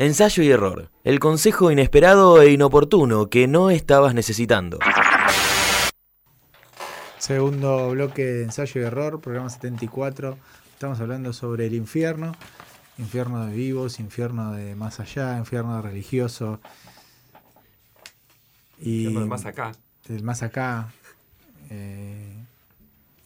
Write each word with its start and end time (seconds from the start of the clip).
Ensayo 0.00 0.42
y 0.42 0.50
error. 0.50 0.90
El 1.04 1.20
consejo 1.20 1.70
inesperado 1.70 2.40
e 2.40 2.50
inoportuno 2.50 3.28
que 3.28 3.46
no 3.46 3.68
estabas 3.68 4.14
necesitando. 4.14 4.78
Segundo 7.18 7.90
bloque 7.90 8.24
de 8.24 8.44
ensayo 8.44 8.80
y 8.80 8.84
error, 8.84 9.20
programa 9.20 9.50
74. 9.50 10.38
Estamos 10.72 10.98
hablando 11.00 11.34
sobre 11.34 11.66
el 11.66 11.74
infierno. 11.74 12.34
Infierno 12.96 13.44
de 13.44 13.54
vivos, 13.54 14.00
infierno 14.00 14.52
de 14.52 14.74
más 14.74 15.00
allá, 15.00 15.36
infierno 15.36 15.82
religioso. 15.82 16.60
Y 18.78 19.00
infierno 19.00 19.20
de 19.20 19.26
más 19.26 19.44
acá. 19.44 19.72
Del 20.08 20.22
más 20.22 20.42
acá. 20.42 20.94
Eh, 21.68 22.42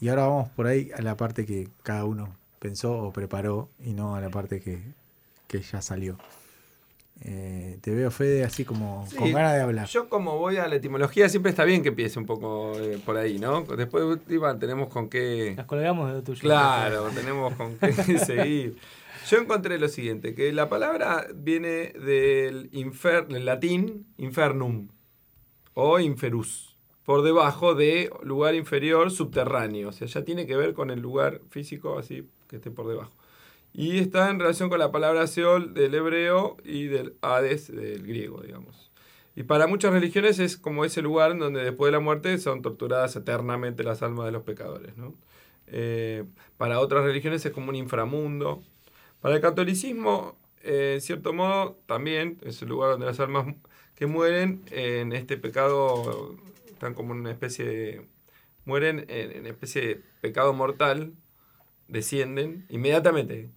y 0.00 0.08
ahora 0.08 0.26
vamos 0.26 0.48
por 0.48 0.66
ahí 0.66 0.90
a 0.98 1.02
la 1.02 1.16
parte 1.16 1.46
que 1.46 1.68
cada 1.84 2.04
uno 2.04 2.34
pensó 2.58 2.98
o 2.98 3.12
preparó 3.12 3.68
y 3.78 3.92
no 3.92 4.16
a 4.16 4.20
la 4.20 4.30
parte 4.30 4.60
que, 4.60 4.82
que 5.46 5.62
ya 5.62 5.80
salió. 5.80 6.18
Eh, 7.20 7.78
te 7.80 7.94
veo, 7.94 8.10
Fede, 8.10 8.44
así 8.44 8.64
como 8.64 9.06
con 9.16 9.32
ganas 9.32 9.54
de 9.54 9.60
hablar. 9.60 9.86
Yo 9.88 10.08
como 10.08 10.38
voy 10.38 10.56
a 10.56 10.66
la 10.66 10.76
etimología, 10.76 11.28
siempre 11.28 11.50
está 11.50 11.64
bien 11.64 11.82
que 11.82 11.90
empiece 11.90 12.18
un 12.18 12.26
poco 12.26 12.72
eh, 12.78 12.98
por 13.04 13.16
ahí, 13.16 13.38
¿no? 13.38 13.62
Después, 13.62 14.18
Iván, 14.28 14.58
tenemos 14.58 14.88
con 14.88 15.08
qué... 15.08 15.54
Las 15.56 15.66
colgamos 15.66 16.12
de 16.12 16.22
tuyo. 16.22 16.40
Claro, 16.40 17.08
tenemos 17.14 17.54
con 17.54 17.76
qué 17.78 17.92
seguir. 18.18 18.76
Yo 19.28 19.38
encontré 19.38 19.78
lo 19.78 19.88
siguiente, 19.88 20.34
que 20.34 20.52
la 20.52 20.68
palabra 20.68 21.26
viene 21.34 21.92
del, 21.92 22.68
infer, 22.72 23.26
del 23.26 23.46
latín 23.46 24.06
infernum 24.18 24.88
o 25.72 25.98
inferus, 25.98 26.76
por 27.04 27.22
debajo 27.22 27.74
de 27.74 28.10
lugar 28.22 28.54
inferior 28.54 29.10
subterráneo. 29.10 29.88
O 29.88 29.92
sea, 29.92 30.08
ya 30.08 30.24
tiene 30.24 30.46
que 30.46 30.56
ver 30.56 30.74
con 30.74 30.90
el 30.90 31.00
lugar 31.00 31.40
físico, 31.48 31.98
así 31.98 32.28
que 32.48 32.56
esté 32.56 32.70
por 32.70 32.86
debajo. 32.86 33.12
Y 33.76 33.98
está 33.98 34.30
en 34.30 34.38
relación 34.38 34.68
con 34.70 34.78
la 34.78 34.92
palabra 34.92 35.26
Seol 35.26 35.74
del 35.74 35.96
hebreo 35.96 36.56
y 36.62 36.84
del 36.84 37.16
Hades 37.22 37.74
del 37.74 38.06
griego, 38.06 38.40
digamos. 38.40 38.92
Y 39.34 39.42
para 39.42 39.66
muchas 39.66 39.92
religiones 39.92 40.38
es 40.38 40.56
como 40.56 40.84
ese 40.84 41.02
lugar 41.02 41.36
donde 41.36 41.64
después 41.64 41.88
de 41.88 41.92
la 41.98 42.00
muerte 42.00 42.38
son 42.38 42.62
torturadas 42.62 43.16
eternamente 43.16 43.82
las 43.82 44.00
almas 44.02 44.26
de 44.26 44.32
los 44.32 44.44
pecadores. 44.44 44.96
¿no? 44.96 45.14
Eh, 45.66 46.24
para 46.56 46.78
otras 46.78 47.04
religiones 47.04 47.44
es 47.44 47.52
como 47.52 47.70
un 47.70 47.74
inframundo. 47.74 48.62
Para 49.20 49.34
el 49.34 49.40
catolicismo, 49.40 50.38
eh, 50.62 50.92
en 50.94 51.00
cierto 51.00 51.32
modo, 51.32 51.76
también 51.86 52.38
es 52.42 52.62
el 52.62 52.68
lugar 52.68 52.90
donde 52.90 53.06
las 53.06 53.18
almas 53.18 53.56
que 53.96 54.06
mueren 54.06 54.62
en 54.70 55.12
este 55.12 55.36
pecado 55.36 56.36
están 56.68 56.94
como 56.94 57.12
en 57.12 57.20
una 57.20 57.32
especie 57.32 57.64
de... 57.64 58.06
mueren 58.64 59.04
en 59.08 59.40
una 59.40 59.48
especie 59.48 59.82
de 59.82 60.02
pecado 60.20 60.52
mortal, 60.52 61.12
descienden 61.88 62.66
inmediatamente 62.68 63.50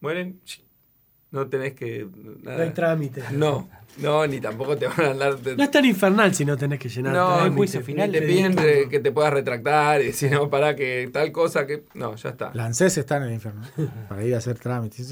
mueren, 0.00 0.40
no 1.30 1.48
tenés 1.48 1.74
que. 1.74 2.06
No 2.42 2.50
hay 2.50 2.70
trámite. 2.70 3.22
No, 3.32 3.68
no, 3.98 4.26
ni 4.26 4.40
tampoco 4.40 4.76
te 4.76 4.86
van 4.86 5.00
a 5.00 5.14
dar. 5.14 5.38
No 5.56 5.62
es 5.62 5.70
tan 5.70 5.84
infernal 5.84 6.34
si 6.34 6.44
no 6.44 6.56
tenés 6.56 6.78
que 6.78 6.88
llenar. 6.88 7.12
No, 7.12 7.44
el 7.44 7.52
juicio 7.52 7.82
final. 7.82 8.10
te 8.10 8.22
piden 8.22 8.56
que 8.88 9.00
te 9.00 9.12
puedas 9.12 9.32
retractar 9.32 10.00
y 10.00 10.06
decir, 10.06 10.30
no, 10.30 10.48
para 10.48 10.74
que 10.74 11.10
tal 11.12 11.32
cosa 11.32 11.66
que. 11.66 11.84
No, 11.94 12.14
ya 12.16 12.30
está. 12.30 12.50
La 12.54 12.68
está 12.68 13.16
en 13.16 13.22
el 13.24 13.32
infierno. 13.32 13.62
para 14.08 14.24
ir 14.24 14.34
a 14.34 14.38
hacer 14.38 14.58
trámites. 14.58 15.10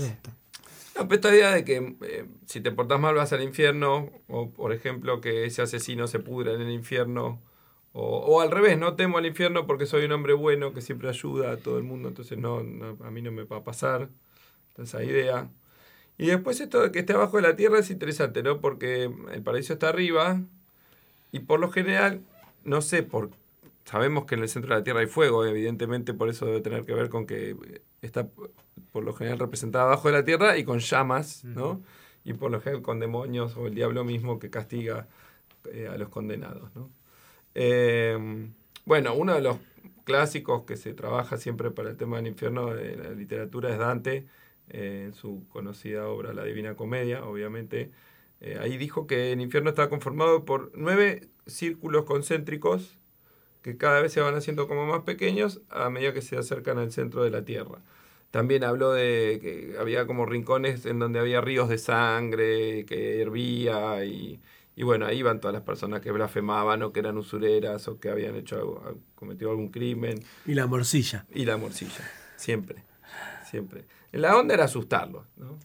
No, 0.97 1.09
pero 1.09 1.15
esta 1.17 1.35
idea 1.35 1.51
de 1.53 1.65
que 1.65 1.97
eh, 2.03 2.25
si 2.47 2.61
te 2.63 2.71
portás 2.71 2.99
mal 2.99 3.15
vas 3.15 3.33
al 3.33 3.43
infierno, 3.43 4.11
o 4.29 4.51
por 4.51 4.73
ejemplo 4.73 5.21
que 5.21 5.45
ese 5.45 5.61
asesino 5.61 6.07
se 6.07 6.21
pudra 6.21 6.55
en 6.55 6.63
el 6.63 6.71
infierno, 6.71 7.43
o, 7.93 8.19
o, 8.19 8.41
al 8.41 8.51
revés, 8.51 8.79
no 8.79 8.95
temo 8.95 9.19
al 9.19 9.27
infierno 9.27 9.67
porque 9.67 9.85
soy 9.85 10.05
un 10.05 10.13
hombre 10.13 10.33
bueno 10.33 10.73
que 10.73 10.81
siempre 10.81 11.09
ayuda 11.09 11.53
a 11.53 11.57
todo 11.59 11.77
el 11.77 11.85
mundo, 11.85 12.09
entonces 12.09 12.39
no, 12.39 12.63
no 12.63 12.97
a 13.05 13.11
mí 13.11 13.21
no 13.21 13.31
me 13.31 13.45
va 13.45 13.59
a 13.59 13.65
pasar 13.65 14.09
esa 14.79 15.03
idea. 15.03 15.49
Y 16.19 16.27
después 16.29 16.61
esto 16.61 16.81
de 16.81 16.93
que 16.93 17.01
esté 17.01 17.13
abajo 17.13 17.37
de 17.37 17.43
la 17.43 17.57
tierra 17.57 17.79
es 17.79 17.91
interesante, 17.91 18.43
¿no? 18.43 18.61
Porque 18.61 19.11
el 19.33 19.43
paraíso 19.43 19.75
está 19.75 19.89
arriba 19.89 20.41
y 21.33 21.41
por 21.41 21.61
lo 21.61 21.71
general, 21.71 22.23
no 22.65 22.81
sé, 22.81 23.03
por, 23.03 23.31
sabemos 23.85 24.25
que 24.25 24.35
en 24.35 24.43
el 24.43 24.49
centro 24.49 24.75
de 24.75 24.81
la 24.81 24.85
tierra 24.85 25.01
hay 25.01 25.07
fuego, 25.07 25.45
evidentemente 25.45 26.15
por 26.15 26.29
eso 26.29 26.47
debe 26.47 26.61
tener 26.61 26.85
que 26.85 26.95
ver 26.95 27.11
con 27.11 27.27
que 27.27 27.57
está 28.01 28.29
por 28.93 29.05
lo 29.05 29.13
general 29.13 29.39
representada 29.39 29.85
abajo 29.85 30.09
de 30.09 30.15
la 30.15 30.25
tierra 30.25 30.57
y 30.57 30.65
con 30.65 30.79
llamas, 30.79 31.45
¿no? 31.45 31.83
Y 32.25 32.33
por 32.33 32.51
lo 32.51 32.61
general 32.61 32.83
con 32.83 32.99
demonios 32.99 33.57
o 33.57 33.67
el 33.67 33.75
diablo 33.75 34.05
mismo 34.05 34.39
que 34.39 34.51
castiga 34.51 35.07
eh, 35.73 35.89
a 35.93 35.99
los 35.99 36.09
condenados, 36.09 36.75
¿no? 36.75 36.91
Eh, 37.55 38.49
bueno, 38.87 39.15
uno 39.15 39.35
de 39.35 39.43
los 39.43 39.59
clásicos 40.05 40.63
que 40.63 40.77
se 40.77 40.95
trabaja 40.95 41.37
siempre 41.37 41.71
para 41.71 41.91
el 41.91 41.97
tema 41.97 42.17
del 42.17 42.29
infierno 42.29 42.73
de 42.75 42.97
la 42.97 43.11
literatura 43.11 43.71
es 43.71 43.79
Dante, 43.79 44.27
en 44.69 45.15
su 45.15 45.47
conocida 45.49 46.09
obra 46.09 46.33
La 46.33 46.45
Divina 46.45 46.75
Comedia, 46.75 47.25
obviamente. 47.25 47.91
Eh, 48.41 48.59
ahí 48.61 48.77
dijo 48.77 49.07
que 49.07 49.33
el 49.33 49.41
infierno 49.41 49.71
estaba 49.71 49.89
conformado 49.89 50.45
por 50.45 50.71
nueve 50.75 51.29
círculos 51.47 52.05
concéntricos 52.05 52.99
que 53.63 53.77
cada 53.77 54.01
vez 54.01 54.13
se 54.13 54.21
van 54.21 54.35
haciendo 54.35 54.69
como 54.69 54.87
más 54.87 55.03
pequeños 55.03 55.61
a 55.71 55.91
medida 55.91 56.13
que 56.13 56.23
se 56.23 56.37
acercan 56.37 56.79
al 56.79 56.93
centro 56.93 57.25
de 57.25 57.31
la 57.31 57.45
Tierra. 57.45 57.81
También 58.31 58.65
habló 58.65 58.93
de 58.93 59.39
que 59.41 59.77
había 59.81 60.07
como 60.07 60.27
rincones 60.27 60.87
en 60.87 60.99
donde 60.99 61.19
había 61.19 61.41
ríos 61.41 61.69
de 61.69 61.79
sangre, 61.79 62.85
que 62.85 63.21
hervía 63.23 64.05
y, 64.05 64.41
y 64.77 64.83
bueno, 64.83 65.07
ahí 65.07 65.19
iban 65.19 65.41
todas 65.41 65.55
las 65.55 65.63
personas 65.63 66.01
que 66.01 66.13
blasfemaban 66.13 66.83
o 66.83 66.93
que 66.93 67.01
eran 67.01 67.17
usureras 67.17 67.89
o 67.89 67.99
que 67.99 68.11
habían 68.11 68.37
hecho 68.37 69.01
cometido 69.15 69.51
algún 69.51 69.71
crimen. 69.71 70.23
Y 70.45 70.55
la 70.55 70.67
morcilla. 70.67 71.27
Y 71.35 71.45
la 71.47 71.57
morcilla, 71.57 72.09
siempre, 72.37 72.85
siempre. 73.51 73.85
La 74.13 74.37
onda 74.37 74.55
era 74.55 74.65
asustarlos. 74.65 75.25
¿no? 75.37 75.59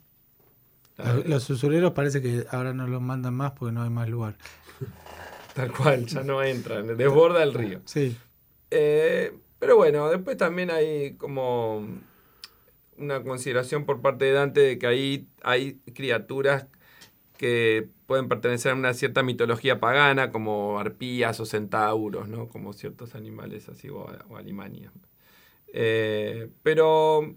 Los 1.25 1.49
usureros 1.49 1.91
parece 1.93 2.21
que 2.21 2.45
ahora 2.51 2.73
no 2.73 2.87
los 2.87 3.01
mandan 3.01 3.33
más 3.33 3.51
porque 3.51 3.73
no 3.73 3.83
hay 3.83 3.89
más 3.89 4.09
lugar. 4.09 4.37
Tal 5.55 5.71
cual, 5.71 6.05
ya 6.05 6.23
no 6.23 6.41
entran, 6.43 6.95
desborda 6.95 7.43
el 7.43 7.53
río. 7.53 7.81
Sí. 7.85 8.15
Eh, 8.69 9.33
pero 9.59 9.75
bueno, 9.75 10.09
después 10.09 10.37
también 10.37 10.71
hay 10.71 11.15
como 11.15 11.85
una 12.97 13.23
consideración 13.23 13.85
por 13.85 14.01
parte 14.01 14.25
de 14.25 14.31
Dante 14.31 14.61
de 14.61 14.79
que 14.79 14.87
ahí 14.87 15.27
hay 15.43 15.73
criaturas 15.93 16.67
que 17.37 17.89
pueden 18.05 18.27
pertenecer 18.27 18.71
a 18.71 18.75
una 18.75 18.93
cierta 18.93 19.23
mitología 19.23 19.79
pagana, 19.79 20.31
como 20.31 20.79
arpías 20.79 21.39
o 21.39 21.45
centauros, 21.45 22.27
¿no? 22.27 22.47
Como 22.47 22.71
ciertos 22.71 23.15
animales 23.15 23.67
así, 23.67 23.89
o, 23.89 24.07
o 24.29 24.37
alimanias. 24.37 24.93
Eh, 25.73 26.49
pero 26.63 27.35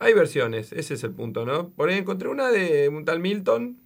hay 0.00 0.14
versiones, 0.14 0.72
ese 0.72 0.94
es 0.94 1.04
el 1.04 1.12
punto, 1.12 1.44
¿no? 1.44 1.68
Por 1.68 1.90
ahí 1.90 1.98
encontré 1.98 2.28
una 2.28 2.50
de 2.50 2.88
un 2.88 3.04
tal 3.04 3.20
Milton 3.20 3.78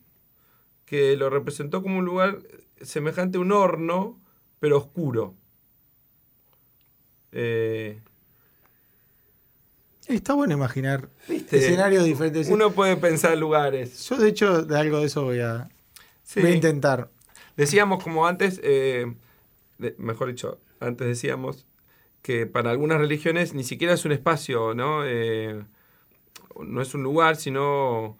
que 0.86 1.16
lo 1.16 1.28
representó 1.28 1.82
como 1.82 1.98
un 1.98 2.04
lugar 2.04 2.38
semejante 2.80 3.36
a 3.36 3.40
un 3.40 3.50
horno, 3.50 4.20
pero 4.60 4.78
oscuro. 4.78 5.34
Eh, 7.32 8.00
Está 10.06 10.34
bueno 10.34 10.54
imaginar 10.54 11.08
escenarios 11.28 12.04
diferentes. 12.04 12.48
Uno 12.48 12.70
puede 12.70 12.96
pensar 12.96 13.36
lugares. 13.36 14.08
Yo, 14.08 14.16
de 14.16 14.28
hecho, 14.28 14.62
de 14.62 14.78
algo 14.78 15.00
de 15.00 15.06
eso 15.06 15.24
voy 15.24 15.40
a, 15.40 15.68
intentar. 16.36 17.10
Decíamos, 17.56 18.04
como 18.04 18.28
antes, 18.28 18.60
eh, 18.62 19.12
mejor 19.98 20.28
dicho, 20.28 20.60
antes 20.78 21.08
decíamos 21.08 21.66
que 22.22 22.46
para 22.46 22.70
algunas 22.70 22.98
religiones 22.98 23.52
ni 23.52 23.64
siquiera 23.64 23.94
es 23.94 24.04
un 24.04 24.12
espacio, 24.12 24.74
¿no? 24.74 25.04
Eh, 25.04 25.64
no 26.64 26.80
es 26.80 26.94
un 26.94 27.02
lugar, 27.02 27.36
sino 27.36 28.16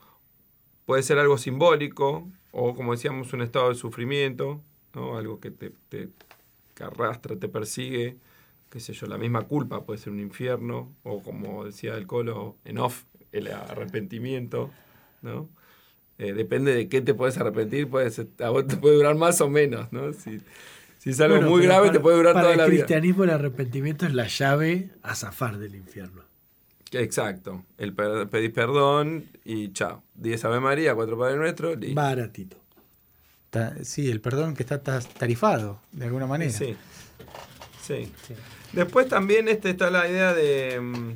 puede 0.87 1.03
ser 1.03 1.19
algo 1.19 1.39
simbólico 1.39 2.29
o, 2.53 2.75
como 2.75 2.93
decíamos, 2.93 3.33
un 3.33 3.43
estado 3.43 3.71
de 3.71 3.75
sufrimiento, 3.75 4.61
¿no? 4.95 5.17
algo 5.17 5.41
que 5.41 5.51
te, 5.51 5.73
te 5.89 6.85
arrastra, 6.85 7.37
te 7.37 7.49
persigue, 7.49 8.19
qué 8.75 8.81
sé 8.81 8.93
yo, 8.93 9.07
la 9.07 9.19
misma 9.19 9.43
culpa 9.43 9.85
puede 9.85 10.01
ser 10.01 10.13
un 10.13 10.21
infierno, 10.21 10.93
o 11.05 11.23
como 11.23 11.65
decía 11.65 11.97
el 11.97 12.07
Colo 12.09 12.57
en 12.65 12.79
off, 12.79 13.05
el 13.31 13.47
arrepentimiento, 13.49 14.71
¿no? 15.23 15.49
Eh, 16.19 16.33
depende 16.33 16.75
de 16.75 16.89
qué 16.89 17.01
te 17.01 17.15
puedes 17.15 17.39
arrepentir, 17.39 17.89
puede 17.89 18.11
a 18.41 18.51
vos 18.51 18.67
te 18.67 18.77
puede 18.77 18.97
durar 18.97 19.17
más 19.17 19.41
o 19.41 19.49
menos, 19.49 19.93
¿no? 19.93 20.13
Si, 20.13 20.41
es 21.05 21.21
algo 21.21 21.43
muy 21.43 21.63
grave, 21.63 21.91
te 21.91 22.01
puede 22.01 22.17
durar 22.17 22.33
toda 22.33 22.45
la 22.45 22.51
vida. 22.51 22.57
Para 22.57 22.73
el 22.73 22.79
cristianismo 22.79 23.25
el 23.25 23.31
arrepentimiento 23.31 24.07
es 24.07 24.15
la 24.15 24.27
llave 24.27 24.91
a 25.03 25.15
zafar 25.15 25.59
del 25.59 25.75
infierno. 25.75 26.23
Exacto. 26.93 27.65
El 27.79 27.95
pedís 27.95 28.53
perdón 28.53 29.27
y 29.45 29.73
chao. 29.73 30.03
Diez 30.15 30.45
Ave 30.45 30.61
María, 30.61 30.95
cuatro 30.95 31.19
Padre 31.19 31.37
Nuestro. 31.37 31.75
Baratito. 31.93 32.57
Sí, 33.83 34.11
el 34.11 34.21
perdón 34.21 34.55
que 34.55 34.65
está 34.65 34.81
tarifado, 34.81 35.81
de 35.93 36.07
alguna 36.07 36.27
manera. 36.27 36.51
Sí. 36.51 36.77
Sí. 37.81 38.13
Después 38.73 39.09
también 39.09 39.47
este, 39.47 39.71
está 39.71 39.91
la 39.91 40.09
idea 40.09 40.33
de, 40.35 40.81
mm, 40.81 41.13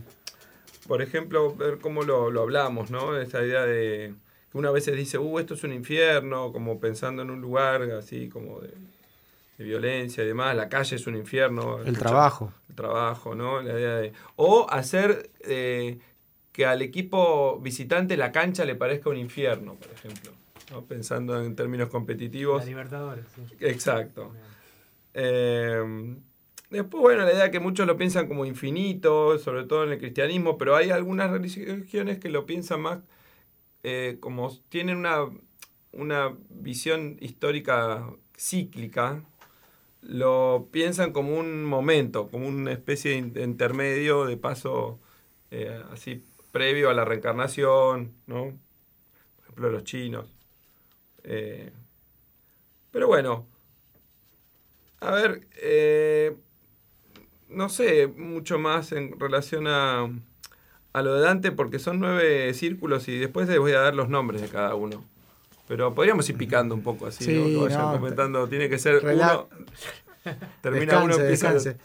por 0.87 1.03
ejemplo, 1.03 1.55
ver 1.56 1.79
cómo 1.79 2.03
lo, 2.03 2.31
lo 2.31 2.43
hablamos, 2.43 2.91
¿no? 2.91 3.17
Esa 3.17 3.43
idea 3.43 3.64
de 3.64 4.14
que 4.53 4.59
una 4.59 4.71
vez 4.71 4.85
se 4.85 4.93
dice, 4.93 5.19
uh, 5.19 5.38
esto 5.38 5.55
es 5.55 5.64
un 5.64 5.73
infierno, 5.73 6.53
como 6.53 6.79
pensando 6.79 7.23
en 7.23 7.31
un 7.31 7.41
lugar 7.41 7.82
así 7.91 8.29
como 8.29 8.61
de 8.61 8.73
de 9.59 9.65
violencia 9.65 10.25
y 10.25 10.27
demás, 10.27 10.57
la 10.57 10.69
calle 10.69 10.97
es 10.97 11.07
un 11.07 11.17
infierno. 11.17 11.83
El 11.83 11.99
trabajo. 11.99 12.53
El 12.71 12.77
trabajo, 12.77 13.35
¿no? 13.35 13.61
La 13.61 13.73
idea 13.73 13.97
de, 13.97 14.13
o 14.37 14.67
hacer 14.71 15.31
eh, 15.41 15.99
que 16.53 16.65
al 16.65 16.81
equipo 16.81 17.59
visitante 17.61 18.17
la 18.17 18.33
cancha 18.33 18.65
le 18.65 18.75
parezca 18.75 19.11
un 19.11 19.19
infierno, 19.19 19.75
por 19.75 19.91
ejemplo. 19.93 20.33
¿no? 20.71 20.85
pensando 20.85 21.43
en 21.43 21.57
términos 21.57 21.89
competitivos. 21.89 22.61
La 22.61 22.67
Libertadores, 22.67 23.25
sí. 23.35 23.43
Exacto. 23.61 24.33
Eh, 25.15 26.15
después, 26.69 27.01
bueno, 27.01 27.25
la 27.25 27.33
idea 27.33 27.47
es 27.47 27.51
que 27.51 27.59
muchos 27.59 27.87
lo 27.87 27.97
piensan 27.97 28.29
como 28.29 28.45
infinito, 28.45 29.39
sobre 29.39 29.65
todo 29.65 29.85
en 29.85 29.93
el 29.93 29.99
cristianismo, 29.99 30.59
pero 30.59 30.77
hay 30.77 30.91
algunas 30.91 31.31
religiones 31.31 32.19
que 32.19 32.29
lo 32.29 32.45
piensan 32.45 32.83
más 32.83 32.99
eh, 33.83 34.17
como 34.21 34.51
tienen 34.69 34.97
una, 34.97 35.27
una 35.93 36.37
visión 36.51 37.17
histórica 37.21 38.11
cíclica, 38.37 39.23
lo 40.09 40.69
piensan 40.73 41.13
como 41.13 41.39
un 41.39 41.65
momento, 41.65 42.29
como 42.31 42.49
una 42.49 42.73
especie 42.73 43.23
de 43.23 43.43
intermedio 43.45 44.25
de 44.25 44.39
paso 44.39 44.99
eh, 45.51 45.83
así 45.93 46.25
previo 46.51 46.91
a 46.91 46.95
la 46.95 47.05
reencarnación, 47.05 48.15
¿no? 48.27 48.45
Por 49.37 49.45
ejemplo, 49.45 49.71
los 49.71 49.85
chinos. 49.85 50.35
Eh, 51.25 51.73
pero 52.91 53.07
bueno, 53.07 53.47
a 55.01 55.11
ver, 55.13 55.47
eh, 55.63 56.37
no 57.49 57.69
sé 57.69 58.07
mucho 58.07 58.59
más 58.59 58.93
en 58.93 59.19
relación 59.21 59.67
a, 59.69 60.09
a 60.93 61.03
lo 61.03 61.15
de 61.15 61.21
Dante 61.21 61.53
porque 61.53 61.79
son 61.79 62.01
nueve 62.01 62.55
círculos 62.55 63.09
y 63.09 63.19
después 63.19 63.49
les 63.49 63.59
voy 63.59 63.73
a 63.73 63.81
dar 63.81 63.95
los 63.95 64.09
nombres 64.09 64.41
de 64.41 64.49
cada 64.49 64.75
uno. 64.75 65.05
Pero 65.69 65.94
podríamos 65.94 66.29
ir 66.31 66.37
picando 66.37 66.75
un 66.75 66.82
poco 66.82 67.06
así, 67.06 67.25
Sí, 67.25 67.35
¿no? 67.35 67.44
que 67.47 67.56
vayan 67.75 67.81
no, 67.82 67.93
comentando. 67.93 68.49
Tiene 68.49 68.69
que 68.69 68.79
ser 68.79 68.97
uno. 69.05 69.49
Termina 70.62 71.03
uno, 71.03 71.17
descanse, 71.17 71.20
empieza 71.23 71.53
descanse. 71.53 71.76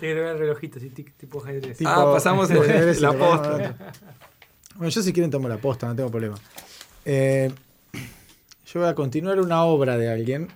Tiene 0.00 0.14
que 0.14 0.20
ver 0.20 0.30
el 0.32 0.38
relojito, 0.38 0.78
así, 0.78 0.90
tipo 0.90 1.42
ajedrez. 1.42 1.78
Tipo- 1.78 1.90
Ah, 1.90 2.12
pasamos 2.12 2.50
el- 2.50 3.00
la 3.02 3.12
posta. 3.12 3.76
Bueno, 4.76 4.88
yo 4.90 5.02
si 5.02 5.12
quieren 5.12 5.30
tomo 5.30 5.48
la 5.48 5.58
posta, 5.58 5.86
no 5.88 5.96
tengo 5.96 6.10
problema. 6.10 6.36
Eh, 7.04 7.50
yo 8.72 8.80
voy 8.80 8.88
a 8.88 8.94
continuar 8.94 9.40
una 9.40 9.64
obra 9.64 9.96
de 9.98 10.10
alguien 10.10 10.48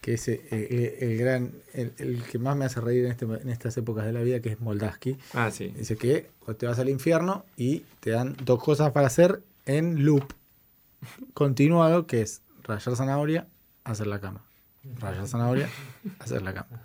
que 0.00 0.14
es 0.14 0.28
eh, 0.28 0.40
el, 0.50 1.10
el 1.10 1.16
gran, 1.18 1.52
el, 1.72 1.92
el 1.98 2.22
que 2.24 2.38
más 2.38 2.54
me 2.56 2.66
hace 2.66 2.80
reír 2.80 3.06
en, 3.06 3.10
este- 3.12 3.24
en 3.24 3.48
estas 3.48 3.76
épocas 3.78 4.04
de 4.04 4.12
la 4.12 4.20
vida, 4.20 4.40
que 4.40 4.50
es 4.50 4.60
Moldaski. 4.60 5.16
Ah, 5.32 5.50
sí. 5.50 5.68
Dice 5.76 5.96
que 5.96 6.26
te 6.58 6.66
vas 6.66 6.78
al 6.78 6.90
infierno 6.90 7.44
y 7.56 7.84
te 8.00 8.10
dan 8.10 8.36
dos 8.44 8.62
cosas 8.62 8.92
para 8.92 9.06
hacer 9.06 9.40
en 9.66 10.04
loop 10.04 10.24
continuado, 11.32 12.06
que 12.06 12.22
es 12.22 12.42
rayar 12.62 12.96
zanahoria, 12.96 13.48
hacer 13.84 14.06
la 14.06 14.20
cama. 14.20 14.44
Rayar 14.98 15.26
zanahoria, 15.26 15.68
hacer 16.18 16.42
la 16.42 16.54
cama. 16.54 16.82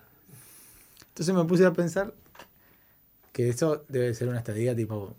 Entonces 1.09 1.35
me 1.35 1.43
puse 1.45 1.65
a 1.65 1.73
pensar 1.73 2.13
que 3.33 3.49
eso 3.49 3.85
debe 3.89 4.13
ser 4.13 4.29
una 4.29 4.37
estadía 4.37 4.75
tipo 4.75 5.15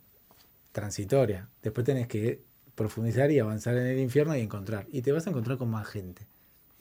transitoria. 0.73 1.49
Después 1.63 1.85
tenés 1.85 2.07
que 2.07 2.43
profundizar 2.75 3.31
y 3.31 3.39
avanzar 3.39 3.77
en 3.77 3.87
el 3.87 3.99
infierno 3.99 4.37
y 4.37 4.41
encontrar. 4.41 4.87
Y 4.91 5.03
te 5.03 5.13
vas 5.13 5.27
a 5.27 5.31
encontrar 5.31 5.59
con 5.59 5.71
más 5.71 5.87
gente. 5.87 6.27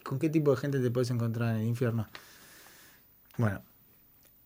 ¿Con 0.03 0.19
qué 0.19 0.29
tipo 0.29 0.51
de 0.51 0.57
gente 0.57 0.79
te 0.79 0.91
puedes 0.91 1.11
encontrar 1.11 1.55
en 1.55 1.61
el 1.61 1.67
infierno? 1.67 2.07
Bueno, 3.37 3.61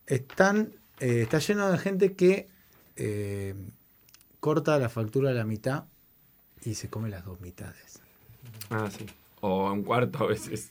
están, 0.08 0.74
eh, 1.00 1.22
está 1.22 1.40
lleno 1.40 1.72
de 1.72 1.78
gente 1.78 2.14
que 2.14 2.48
eh, 2.96 3.56
corta 4.40 4.78
la 4.78 4.90
factura 4.90 5.32
a 5.32 5.34
la 5.34 5.46
mitad 5.46 5.86
y 6.66 6.76
se 6.76 6.90
come 6.90 7.10
las 7.10 7.26
dos 7.26 7.40
mitades. 7.42 8.00
Ah, 8.70 8.90
sí. 8.96 9.06
O 9.42 9.72
un 9.72 9.84
cuarto 9.84 10.24
a 10.24 10.28
veces, 10.28 10.70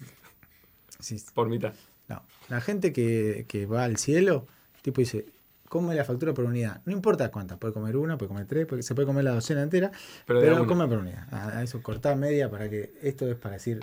Sí, 0.99 1.23
por 1.35 1.49
mitad. 1.49 1.75
no. 2.09 2.23
La 2.49 2.61
gente 2.61 2.93
que, 2.93 3.45
que 3.49 3.67
va 3.67 3.85
al 3.85 3.97
cielo, 3.97 4.47
tipo 4.83 5.01
dice, 5.01 5.27
come 5.69 5.95
la 5.95 6.05
factura 6.05 6.33
por 6.35 6.45
unidad. 6.45 6.81
No 6.85 6.93
importa 6.93 7.31
cuántas, 7.31 7.59
puede 7.59 7.73
comer 7.75 7.97
una, 7.97 8.17
puede 8.19 8.29
comer 8.29 8.47
tres, 8.47 8.67
puede- 8.67 8.83
se 8.83 8.95
puede 8.95 9.07
comer 9.07 9.25
la 9.25 9.33
docena 9.33 9.63
entera, 9.63 9.91
Pero 10.27 10.41
pero, 10.41 10.67
come 10.67 10.87
por 10.87 10.99
unidad. 10.99 11.27
A, 11.33 11.59
a 11.59 11.63
eso 11.63 11.83
cortá 11.83 12.15
media 12.15 12.51
para 12.51 12.69
que 12.71 12.93
esto 13.03 13.29
es 13.31 13.37
para 13.37 13.55
decir, 13.55 13.81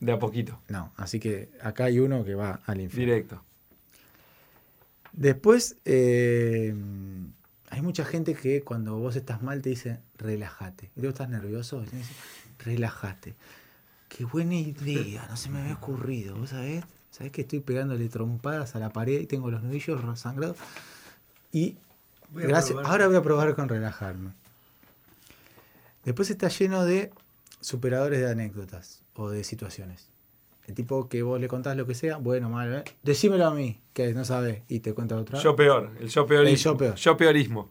De 0.00 0.12
a 0.12 0.18
poquito. 0.18 0.58
no. 0.68 0.92
Así 0.96 1.18
que 1.20 1.50
acá 1.60 1.84
hay 1.84 1.98
uno 1.98 2.24
que 2.24 2.34
va 2.34 2.60
al 2.66 2.80
infierno. 2.80 3.12
Directo. 3.12 3.42
Después, 5.12 5.76
eh, 5.84 6.74
hay 7.72 7.80
mucha 7.80 8.04
gente 8.04 8.34
que 8.34 8.62
cuando 8.62 8.98
vos 8.98 9.16
estás 9.16 9.42
mal 9.42 9.62
te 9.62 9.70
dice, 9.70 9.98
relájate. 10.18 10.90
Y 10.94 11.00
luego 11.00 11.14
estás 11.14 11.30
nervioso, 11.30 11.82
y 11.82 11.86
te 11.86 11.96
dice, 11.96 12.12
relájate. 12.58 13.34
Qué 14.10 14.26
buena 14.26 14.56
idea, 14.56 15.26
no 15.30 15.38
se 15.38 15.48
me 15.48 15.62
había 15.62 15.72
ocurrido, 15.72 16.36
¿vos 16.36 16.50
sabés? 16.50 16.84
¿Sabés 17.10 17.32
que 17.32 17.40
estoy 17.40 17.60
pegándole 17.60 18.10
trompadas 18.10 18.76
a 18.76 18.78
la 18.78 18.90
pared 18.90 19.18
y 19.22 19.26
tengo 19.26 19.50
los 19.50 19.62
nudillos 19.62 20.20
sangrados? 20.20 20.58
Y 21.50 21.78
Voy 22.28 22.42
gracias, 22.42 22.78
ahora 22.84 23.06
voy 23.06 23.16
a 23.16 23.22
probar 23.22 23.54
con 23.54 23.70
relajarme. 23.70 24.32
Después 26.04 26.28
está 26.28 26.48
lleno 26.48 26.84
de 26.84 27.10
superadores 27.62 28.20
de 28.20 28.30
anécdotas 28.30 29.00
o 29.14 29.30
de 29.30 29.44
situaciones. 29.44 30.08
El 30.66 30.74
tipo 30.74 31.08
que 31.08 31.22
vos 31.22 31.40
le 31.40 31.48
contás 31.48 31.76
lo 31.76 31.86
que 31.86 31.94
sea, 31.94 32.18
bueno, 32.18 32.48
malo, 32.48 32.78
¿eh? 32.78 32.84
decímelo 33.02 33.46
a 33.46 33.54
mí, 33.54 33.80
que 33.92 34.12
no 34.14 34.24
sabe, 34.24 34.62
y 34.68 34.78
te 34.80 34.94
cuenta 34.94 35.16
otra. 35.16 35.38
Yo 35.40 35.56
peor, 35.56 35.90
el 36.00 36.08
yo 36.08 36.24
peorismo. 36.26 36.52
El 36.54 36.56
yo 36.56 36.76
peor. 36.76 36.94
Yo 36.94 37.16
peorismo. 37.16 37.70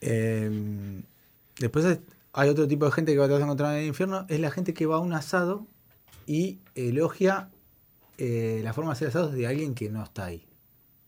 Eh, 0.00 1.02
después 1.58 1.84
es- 1.84 1.98
hay 2.32 2.48
otro 2.48 2.68
tipo 2.68 2.84
de 2.84 2.92
gente 2.92 3.12
que 3.12 3.20
te 3.20 3.26
vas 3.28 3.40
a 3.40 3.44
encontrar 3.44 3.72
en 3.74 3.80
el 3.82 3.86
infierno, 3.88 4.26
es 4.28 4.38
la 4.40 4.50
gente 4.50 4.74
que 4.74 4.86
va 4.86 4.96
a 4.96 5.00
un 5.00 5.12
asado 5.12 5.66
y 6.26 6.58
elogia 6.74 7.48
eh, 8.20 8.60
la 8.64 8.72
forma 8.72 8.90
de 8.90 8.94
hacer 8.94 9.08
asados 9.08 9.32
de 9.32 9.46
alguien 9.46 9.74
que 9.76 9.88
no 9.90 10.02
está 10.02 10.24
ahí. 10.26 10.44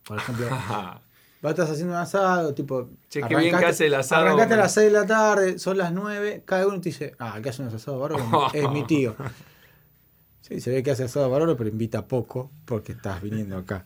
Por 0.06 0.19
ejemplo, 0.19 0.47
vos 1.43 1.51
estás 1.51 1.71
haciendo 1.71 1.95
un 1.95 2.01
asado, 2.01 2.55
tipo... 2.55 2.91
Che, 3.09 3.23
qué 3.23 3.37
bien 3.37 3.57
que 3.57 3.65
hace 3.65 3.87
el 3.87 3.95
asado, 3.95 4.23
Arrancaste 4.23 4.55
a 4.55 4.57
hombre. 4.57 4.63
las 4.63 4.75
6 4.75 4.87
de 4.87 4.93
la 4.93 5.07
tarde, 5.07 5.59
son 5.59 5.79
las 5.79 5.93
9, 5.93 6.43
cada 6.45 6.67
uno 6.67 6.81
te 6.81 6.91
dice, 6.91 7.15
ah, 7.19 7.35
el 7.37 7.43
que 7.43 7.49
hace 7.49 7.63
unos 7.63 7.75
asados 7.75 8.01
bárbaros 8.01 8.55
es 8.55 8.71
mi 8.71 8.85
tío. 8.87 9.17
Sí, 10.41 10.61
se 10.61 10.71
ve 10.71 10.83
que 10.83 10.91
hace 10.91 11.05
asado 11.05 11.31
bárbaro, 11.31 11.57
pero 11.57 11.71
invita 11.71 12.07
poco 12.07 12.51
porque 12.65 12.93
estás 12.93 13.23
viniendo 13.23 13.57
acá. 13.57 13.85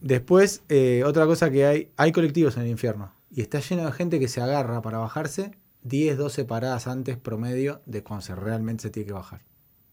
Después, 0.00 0.62
eh, 0.68 1.02
otra 1.04 1.24
cosa 1.26 1.50
que 1.50 1.64
hay, 1.64 1.90
hay 1.96 2.12
colectivos 2.12 2.56
en 2.56 2.64
el 2.64 2.68
infierno 2.68 3.12
y 3.30 3.40
está 3.40 3.58
lleno 3.60 3.86
de 3.86 3.92
gente 3.92 4.20
que 4.20 4.28
se 4.28 4.40
agarra 4.40 4.82
para 4.82 4.98
bajarse 4.98 5.52
10, 5.82 6.18
12 6.18 6.44
paradas 6.44 6.86
antes 6.86 7.16
promedio 7.16 7.80
de 7.86 8.02
cuando 8.02 8.24
se 8.24 8.34
realmente 8.34 8.82
se 8.82 8.90
tiene 8.90 9.06
que 9.06 9.12
bajar. 9.12 9.40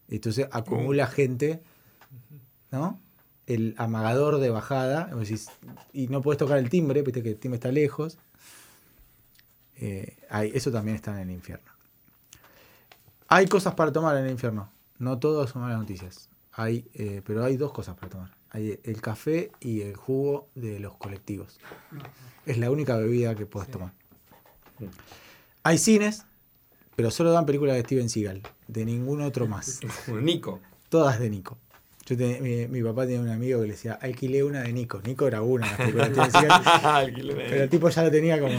Y 0.08 0.16
entonces 0.16 0.48
acumula 0.52 1.06
gente, 1.06 1.62
¿no? 2.70 3.00
El 3.46 3.74
amagador 3.76 4.38
de 4.38 4.50
bajada, 4.50 5.10
y 5.92 6.08
no 6.08 6.22
puedes 6.22 6.38
tocar 6.38 6.58
el 6.58 6.70
timbre, 6.70 7.02
viste 7.02 7.22
que 7.22 7.30
el 7.30 7.38
timbre 7.38 7.56
está 7.56 7.72
lejos. 7.72 8.18
Eh, 9.76 10.16
hay, 10.30 10.52
eso 10.54 10.70
también 10.70 10.94
está 10.94 11.12
en 11.20 11.28
el 11.28 11.34
infierno. 11.34 11.72
Hay 13.28 13.46
cosas 13.46 13.74
para 13.74 13.90
tomar 13.90 14.16
en 14.16 14.26
el 14.26 14.30
infierno. 14.30 14.70
No 14.98 15.18
todo 15.18 15.46
son 15.46 15.62
malas 15.62 15.78
noticias. 15.78 16.28
Hay, 16.52 16.86
eh, 16.94 17.22
pero 17.26 17.44
hay 17.44 17.56
dos 17.56 17.72
cosas 17.72 17.96
para 17.96 18.10
tomar. 18.10 18.30
Hay 18.50 18.78
el 18.84 19.00
café 19.00 19.50
y 19.58 19.80
el 19.80 19.96
jugo 19.96 20.48
de 20.54 20.78
los 20.78 20.94
colectivos. 20.96 21.58
Es 22.46 22.58
la 22.58 22.70
única 22.70 22.96
bebida 22.96 23.34
que 23.34 23.46
puedes 23.46 23.70
tomar. 23.70 23.92
Hay 25.62 25.78
cines, 25.78 26.26
pero 26.94 27.10
solo 27.10 27.32
dan 27.32 27.46
películas 27.46 27.76
de 27.76 27.82
Steven 27.82 28.08
Seagal. 28.08 28.42
De 28.68 28.84
ningún 28.84 29.22
otro 29.22 29.46
más. 29.46 29.80
Nico. 30.08 30.60
Todas 30.88 31.18
de 31.18 31.30
Nico. 31.30 31.56
Yo 32.04 32.16
te- 32.16 32.40
mi, 32.40 32.66
mi 32.66 32.82
papá 32.82 33.02
tenía 33.04 33.20
un 33.20 33.28
amigo 33.28 33.60
que 33.60 33.66
le 33.68 33.72
decía, 33.74 33.92
alquilé 33.94 34.42
una 34.42 34.62
de 34.62 34.72
Nico. 34.72 35.00
Nico 35.04 35.26
era 35.28 35.42
una. 35.42 35.68
Pero 35.76 37.62
el 37.62 37.68
tipo 37.70 37.88
ya 37.88 38.02
lo 38.02 38.10
tenía 38.10 38.40
como. 38.40 38.58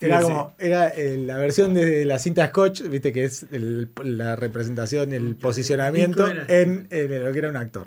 Era 0.00 0.20
como. 0.20 0.54
Era 0.58 0.88
eh, 0.88 1.16
la 1.18 1.36
versión 1.38 1.74
de 1.74 2.04
la 2.04 2.18
cinta 2.18 2.48
Scotch, 2.48 2.82
viste, 2.88 3.12
que 3.12 3.24
es 3.24 3.44
el- 3.52 3.90
la 4.02 4.34
representación, 4.34 5.12
el 5.12 5.36
posicionamiento 5.36 6.26
en, 6.28 6.88
en 6.90 7.24
lo 7.24 7.32
que 7.32 7.38
era 7.38 7.50
un 7.50 7.56
actor. 7.56 7.86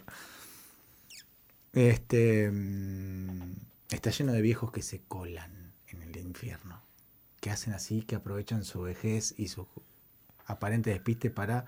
Este. 1.73 2.49
mm, 2.51 3.53
Está 3.91 4.09
lleno 4.09 4.33
de 4.33 4.41
viejos 4.41 4.71
que 4.71 4.81
se 4.81 5.01
colan 5.07 5.73
en 5.89 6.01
el 6.01 6.17
infierno. 6.17 6.81
Que 7.39 7.49
hacen 7.51 7.73
así, 7.73 8.01
que 8.01 8.15
aprovechan 8.15 8.63
su 8.63 8.81
vejez 8.81 9.33
y 9.37 9.47
su 9.49 9.67
aparente 10.47 10.89
despiste 10.89 11.29
para 11.29 11.65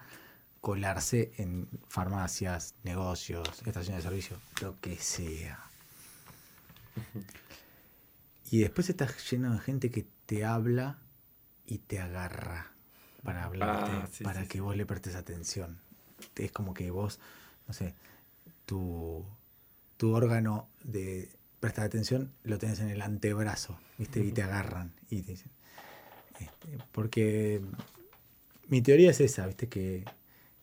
colarse 0.62 1.32
en 1.38 1.68
farmacias, 1.88 2.76
negocios, 2.84 3.48
estaciones 3.66 4.04
de 4.04 4.10
servicio, 4.10 4.38
lo 4.62 4.76
que 4.80 4.98
sea. 4.98 5.60
Y 8.50 8.60
después 8.60 8.90
estás 8.90 9.30
lleno 9.30 9.52
de 9.54 9.60
gente 9.60 9.92
que 9.92 10.06
te 10.26 10.46
habla 10.46 11.00
y 11.66 11.80
te 11.80 12.00
agarra 12.00 12.72
para 13.24 13.44
hablarte, 13.44 13.92
Ah, 13.92 14.08
sí, 14.10 14.24
para 14.24 14.44
sí, 14.44 14.48
que 14.48 14.54
sí. 14.54 14.60
vos 14.62 14.76
le 14.78 14.86
prestes 14.86 15.16
atención. 15.16 15.82
Es 16.36 16.52
como 16.54 16.74
que 16.74 16.90
vos, 16.90 17.20
no 17.68 17.74
sé, 17.74 17.94
tu, 18.66 19.26
tu 19.98 20.14
órgano 20.16 20.70
de 20.84 21.30
prestar 21.60 21.84
atención 21.86 22.32
lo 22.44 22.58
tenés 22.58 22.80
en 22.80 22.90
el 22.90 23.02
antebrazo, 23.02 23.80
¿viste? 23.98 24.22
Y 24.24 24.32
te 24.32 24.44
agarran 24.44 24.94
y 25.10 25.22
te 25.24 25.34
dicen. 25.34 25.52
este, 26.40 26.78
porque 26.94 27.62
mi 28.70 28.82
teoría 28.82 29.12
es 29.12 29.20
esa, 29.20 29.46
¿viste? 29.46 29.68
Que, 29.68 30.06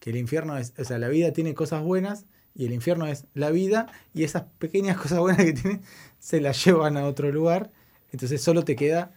que 0.05 0.11
el 0.11 0.17
infierno 0.19 0.59
es, 0.59 0.75
o 0.77 0.85
sea, 0.85 0.99
la 0.99 1.09
vida 1.09 1.33
tiene 1.33 1.55
cosas 1.55 1.83
buenas 1.83 2.27
y 2.55 2.67
el 2.67 2.75
infierno 2.75 3.07
es 3.07 3.25
la 3.33 3.49
vida 3.49 3.91
y 4.13 4.25
esas 4.25 4.43
pequeñas 4.59 4.99
cosas 5.03 5.19
buenas 5.19 5.43
que 5.43 5.55
tiene 5.55 5.81
se 6.19 6.43
las 6.43 6.63
llevan 6.63 6.99
a 6.99 7.07
otro 7.07 7.33
lugar, 7.33 7.73
entonces 8.13 8.43
solo 8.43 8.65
te 8.65 8.77
queda 8.77 9.15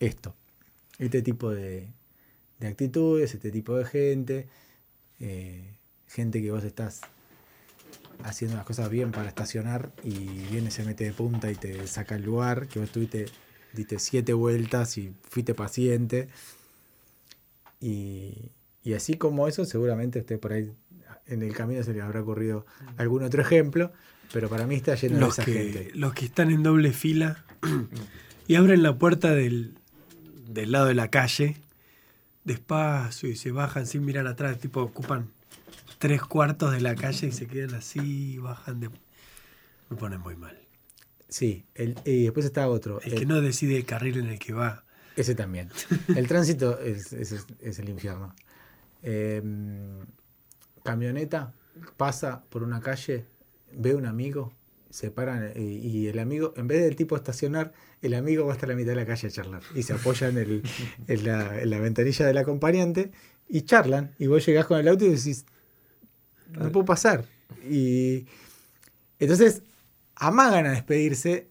esto. 0.00 0.36
este 0.98 1.22
tipo 1.22 1.48
de, 1.48 1.88
de 2.60 2.66
actitudes, 2.68 3.32
este 3.32 3.50
tipo 3.50 3.74
de 3.74 3.86
gente, 3.86 4.48
eh, 5.18 5.78
gente 6.06 6.42
que 6.42 6.50
vos 6.50 6.62
estás 6.62 7.00
haciendo 8.22 8.58
las 8.58 8.66
cosas 8.66 8.90
bien 8.90 9.12
para 9.12 9.28
estacionar 9.30 9.92
y 10.04 10.10
viene, 10.50 10.70
se 10.70 10.84
mete 10.84 11.04
de 11.04 11.14
punta 11.14 11.50
y 11.50 11.54
te 11.54 11.86
saca 11.86 12.16
el 12.16 12.24
lugar, 12.24 12.68
que 12.68 12.80
vos 12.80 12.88
estuviste, 12.88 13.24
diste 13.72 13.98
siete 13.98 14.34
vueltas 14.34 14.98
y 14.98 15.14
fuiste 15.22 15.54
paciente. 15.54 16.28
Y, 17.80 18.50
y 18.82 18.94
así 18.94 19.14
como 19.14 19.48
eso, 19.48 19.64
seguramente 19.64 20.20
usted 20.20 20.38
por 20.38 20.52
ahí 20.52 20.70
en 21.26 21.42
el 21.42 21.52
camino 21.54 21.82
se 21.82 21.92
le 21.92 22.00
habrá 22.00 22.22
ocurrido 22.22 22.64
algún 22.96 23.22
otro 23.22 23.42
ejemplo, 23.42 23.92
pero 24.32 24.48
para 24.48 24.66
mí 24.66 24.74
está 24.76 24.94
lleno 24.94 25.18
Los 25.18 25.36
de 25.36 25.42
esa 25.42 25.44
que, 25.44 25.52
gente. 25.72 25.90
los 25.94 26.14
que 26.14 26.24
están 26.26 26.50
en 26.50 26.62
doble 26.62 26.92
fila 26.92 27.44
y 28.46 28.54
abren 28.54 28.82
la 28.82 28.96
puerta 28.98 29.34
del, 29.34 29.74
del 30.48 30.72
lado 30.72 30.86
de 30.86 30.94
la 30.94 31.10
calle 31.10 31.56
despacio 32.44 33.28
y 33.28 33.36
se 33.36 33.50
bajan 33.52 33.86
sin 33.86 34.04
mirar 34.04 34.26
atrás, 34.26 34.58
tipo 34.58 34.80
ocupan 34.80 35.30
tres 35.98 36.22
cuartos 36.22 36.72
de 36.72 36.80
la 36.80 36.94
calle 36.94 37.26
y 37.28 37.32
se 37.32 37.46
quedan 37.46 37.74
así, 37.74 38.38
bajan 38.38 38.80
de... 38.80 38.88
Me 39.90 39.96
ponen 39.96 40.20
muy 40.20 40.36
mal. 40.36 40.58
Sí, 41.28 41.64
el- 41.74 41.96
y 42.04 42.24
después 42.24 42.46
está 42.46 42.68
otro. 42.68 43.00
El 43.02 43.12
el- 43.14 43.18
que 43.18 43.26
no 43.26 43.40
decide 43.40 43.76
el 43.76 43.84
carril 43.84 44.18
en 44.18 44.26
el 44.28 44.38
que 44.38 44.52
va. 44.54 44.84
Ese 45.16 45.34
también. 45.34 45.68
El 46.14 46.26
tránsito 46.28 46.78
es, 46.80 47.12
es- 47.12 47.44
es 47.60 47.78
el 47.78 47.88
infierno. 47.88 48.34
Eh, 49.02 49.42
camioneta 50.84 51.54
pasa 51.96 52.44
por 52.48 52.62
una 52.62 52.80
calle, 52.80 53.26
ve 53.72 53.94
un 53.94 54.06
amigo, 54.06 54.52
se 54.90 55.10
paran 55.10 55.52
y, 55.54 55.60
y 55.60 56.06
el 56.08 56.18
amigo, 56.18 56.54
en 56.56 56.66
vez 56.66 56.82
del 56.82 56.96
tipo 56.96 57.14
estacionar, 57.16 57.72
el 58.00 58.14
amigo 58.14 58.46
va 58.46 58.52
hasta 58.52 58.66
la 58.66 58.74
mitad 58.74 58.90
de 58.90 58.96
la 58.96 59.06
calle 59.06 59.28
a 59.28 59.30
charlar. 59.30 59.62
Y 59.74 59.82
se 59.82 59.92
apoya 59.92 60.28
en, 60.28 60.38
el, 60.38 60.62
en, 61.06 61.24
la, 61.24 61.60
en 61.60 61.70
la 61.70 61.78
ventanilla 61.78 62.26
del 62.26 62.38
acompañante 62.38 63.12
y 63.48 63.62
charlan. 63.62 64.14
Y 64.18 64.26
vos 64.26 64.44
llegás 64.46 64.66
con 64.66 64.78
el 64.78 64.88
auto 64.88 65.04
y 65.04 65.10
decís, 65.10 65.46
no 66.50 66.70
puedo 66.72 66.86
pasar. 66.86 67.24
Y 67.68 68.26
entonces 69.18 69.62
amagan 70.14 70.66
a 70.66 70.70
despedirse 70.72 71.48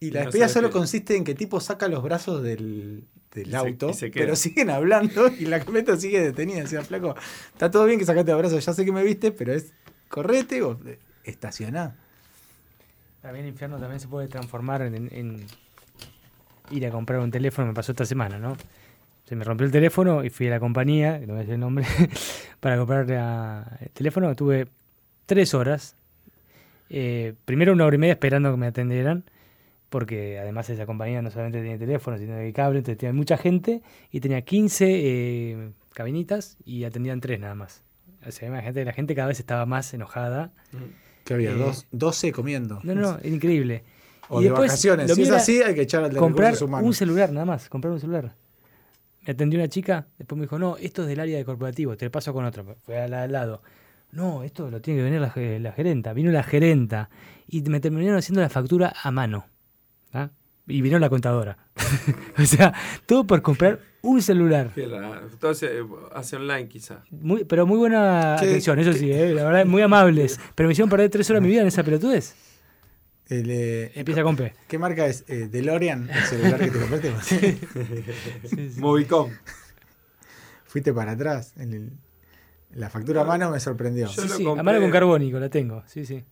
y 0.00 0.10
la 0.10 0.20
no 0.20 0.26
despedida 0.26 0.48
solo 0.48 0.70
consiste 0.70 1.16
en 1.16 1.24
que 1.24 1.34
tipo 1.34 1.60
saca 1.60 1.88
los 1.88 2.02
brazos 2.02 2.42
del, 2.42 3.06
del 3.34 3.50
Y 3.50 3.54
auto, 3.54 3.92
se 3.92 4.10
pero 4.10 4.36
siguen 4.36 4.70
hablando 4.70 5.28
y 5.38 5.44
la 5.46 5.58
camioneta 5.60 5.96
sigue 5.96 6.20
detenida. 6.22 6.60
Decía, 6.62 6.82
flaco, 6.82 7.14
está 7.52 7.70
todo 7.70 7.84
bien 7.84 7.98
que 7.98 8.06
sacaste 8.06 8.30
los 8.30 8.38
brazos, 8.40 8.64
ya 8.64 8.72
sé 8.72 8.84
que 8.84 8.92
me 8.92 9.02
viste, 9.02 9.32
pero 9.32 9.52
es 9.52 9.72
correte 10.08 10.62
o 10.62 10.78
estacioná. 11.24 11.96
Mí 13.32 13.38
el 13.40 13.46
infierno 13.46 13.78
también 13.78 14.00
se 14.00 14.06
puede 14.08 14.28
transformar 14.28 14.82
en, 14.82 14.94
en- 14.94 15.08
en 15.12 15.46
ir 16.70 16.86
a 16.86 16.90
comprar 16.90 17.20
un 17.20 17.30
teléfono. 17.30 17.68
Me 17.68 17.74
pasó 17.74 17.92
esta 17.92 18.04
semana, 18.04 18.38
¿no? 18.38 18.56
Se 19.26 19.34
me 19.34 19.44
rompió 19.44 19.64
el 19.66 19.72
teléfono 19.72 20.22
y 20.22 20.28
fui 20.30 20.46
a 20.48 20.50
la 20.50 20.60
compañía, 20.60 21.18
que 21.18 21.26
no 21.26 21.32
voy 21.32 21.38
a 21.38 21.40
decir 21.40 21.54
el 21.54 21.60
nombre, 21.60 21.86
para 22.60 22.76
comprar 22.76 23.08
la- 23.08 23.78
el 23.80 23.88
teléfono. 23.90 24.34
Tuve 24.36 24.68
tres 25.26 25.54
horas. 25.54 25.96
Eh, 26.90 27.32
primero 27.46 27.72
una 27.72 27.86
hora 27.86 27.96
y 27.96 27.98
media 27.98 28.12
esperando 28.12 28.50
que 28.50 28.58
me 28.58 28.66
atendieran, 28.66 29.24
porque 29.94 30.40
además 30.40 30.68
esa 30.70 30.86
compañía 30.86 31.22
no 31.22 31.30
solamente 31.30 31.62
tiene 31.62 31.78
teléfono, 31.78 32.18
sino 32.18 32.36
que 32.36 32.52
cable, 32.52 32.78
entonces 32.78 32.98
tenía 32.98 33.12
mucha 33.12 33.36
gente 33.36 33.80
y 34.10 34.18
tenía 34.18 34.42
15 34.42 34.86
eh, 34.90 35.70
cabinitas 35.92 36.56
y 36.64 36.82
atendían 36.82 37.20
tres 37.20 37.38
nada 37.38 37.54
más. 37.54 37.84
O 38.26 38.32
sea, 38.32 38.48
imagínate, 38.48 38.84
la 38.84 38.92
gente 38.92 39.14
cada 39.14 39.28
vez 39.28 39.38
estaba 39.38 39.66
más 39.66 39.94
enojada. 39.94 40.50
Que 41.22 41.34
había 41.34 41.52
Eh, 41.52 41.54
dos, 41.54 41.86
12 41.92 42.32
comiendo. 42.32 42.80
No, 42.82 42.96
no, 42.96 43.18
era 43.20 43.28
increíble. 43.28 43.84
O 44.28 44.40
Y 44.40 44.42
de 44.42 44.50
después, 44.50 44.72
vacaciones. 44.72 45.08
lo 45.08 45.14
Si 45.14 45.22
es 45.22 45.30
así, 45.30 45.62
hay 45.62 45.76
que 45.76 45.82
echar 45.82 46.02
al 46.02 46.16
comprar 46.16 46.56
un 46.82 46.92
celular 46.92 47.30
nada 47.30 47.46
más, 47.46 47.68
comprar 47.68 47.92
un 47.92 48.00
celular. 48.00 48.34
Me 49.24 49.32
atendió 49.32 49.60
una 49.60 49.68
chica, 49.68 50.08
después 50.18 50.36
me 50.36 50.46
dijo, 50.46 50.58
no, 50.58 50.76
esto 50.76 51.02
es 51.02 51.08
del 51.08 51.20
área 51.20 51.38
de 51.38 51.44
corporativo, 51.44 51.96
te 51.96 52.06
lo 52.06 52.10
paso 52.10 52.32
con 52.32 52.44
otro. 52.44 52.78
Fue 52.82 53.00
al, 53.00 53.14
al 53.14 53.30
lado. 53.30 53.62
No, 54.10 54.42
esto 54.42 54.72
lo 54.72 54.80
tiene 54.80 54.98
que 54.98 55.04
venir 55.04 55.20
la, 55.20 55.32
la 55.60 55.72
gerenta. 55.72 56.12
Vino 56.14 56.32
la 56.32 56.42
gerenta 56.42 57.10
y 57.46 57.62
me 57.62 57.78
terminaron 57.78 58.18
haciendo 58.18 58.40
la 58.40 58.48
factura 58.48 58.92
a 59.00 59.12
mano. 59.12 59.53
¿Ah? 60.14 60.30
Y 60.66 60.80
vino 60.80 60.98
la 60.98 61.10
contadora. 61.10 61.58
o 62.38 62.44
sea, 62.46 62.72
todo 63.06 63.26
por 63.26 63.42
comprar 63.42 63.80
un 64.00 64.22
celular. 64.22 64.72
Raro. 64.76 65.20
Entonces, 65.30 65.70
eh, 65.74 65.84
hace 66.14 66.36
online 66.36 66.68
quizá. 66.68 67.04
Muy, 67.10 67.44
pero 67.44 67.66
muy 67.66 67.76
buena 67.78 68.36
¿Qué- 68.40 68.46
atención, 68.46 68.78
eso 68.78 68.92
sí, 68.94 69.10
eh, 69.12 69.34
la 69.34 69.44
verdad, 69.44 69.66
muy 69.66 69.82
amables. 69.82 70.40
Pero 70.54 70.66
me 70.68 70.72
hicieron 70.72 70.88
perder 70.88 71.10
tres 71.10 71.28
horas 71.30 71.42
de 71.42 71.46
mi 71.48 71.52
vida 71.52 71.60
en 71.62 71.68
esa 71.68 71.82
pelotudez. 71.82 72.34
El, 73.28 73.50
eh, 73.50 73.92
Empieza 73.94 74.22
con 74.22 74.36
P. 74.36 74.52
¿Qué 74.68 74.78
marca 74.78 75.06
es? 75.06 75.24
Eh, 75.28 75.48
¿DeLorean? 75.50 76.08
¿El 76.10 76.22
celular 76.24 76.60
que 76.60 76.70
te 76.70 76.78
compraste? 76.78 77.12
Sí, 77.22 78.70
sí. 78.70 78.80
Movicom. 78.80 79.30
Fuiste 80.66 80.92
para 80.92 81.12
atrás. 81.12 81.54
En 81.56 81.72
el- 81.72 81.92
la 82.72 82.90
factura 82.90 83.22
a 83.22 83.24
mano 83.24 83.50
me 83.50 83.60
sorprendió. 83.60 84.06
Yo 84.06 84.22
Sí, 84.22 84.28
lo 84.28 84.34
sí, 84.34 84.42
a 84.42 84.46
compré- 84.48 84.62
mano 84.64 84.80
con 84.80 84.90
carbónico 84.90 85.38
la 85.38 85.48
tengo, 85.48 85.82
sí, 85.86 86.04
sí. 86.04 86.24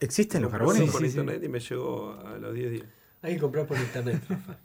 ¿Existen 0.00 0.42
los 0.42 0.50
compré 0.50 0.64
por 0.66 0.76
Sí, 0.76 0.86
sí, 0.88 0.98
sí. 0.98 1.04
internet 1.18 1.42
y 1.44 1.48
me 1.48 1.60
llegó 1.60 2.12
a 2.26 2.38
los 2.38 2.54
10 2.54 2.70
días. 2.72 2.86
Hay 3.24 3.34
que 3.34 3.40
comprar 3.40 3.66
por 3.66 3.76
internet, 3.78 4.22
Rafa. 4.28 4.56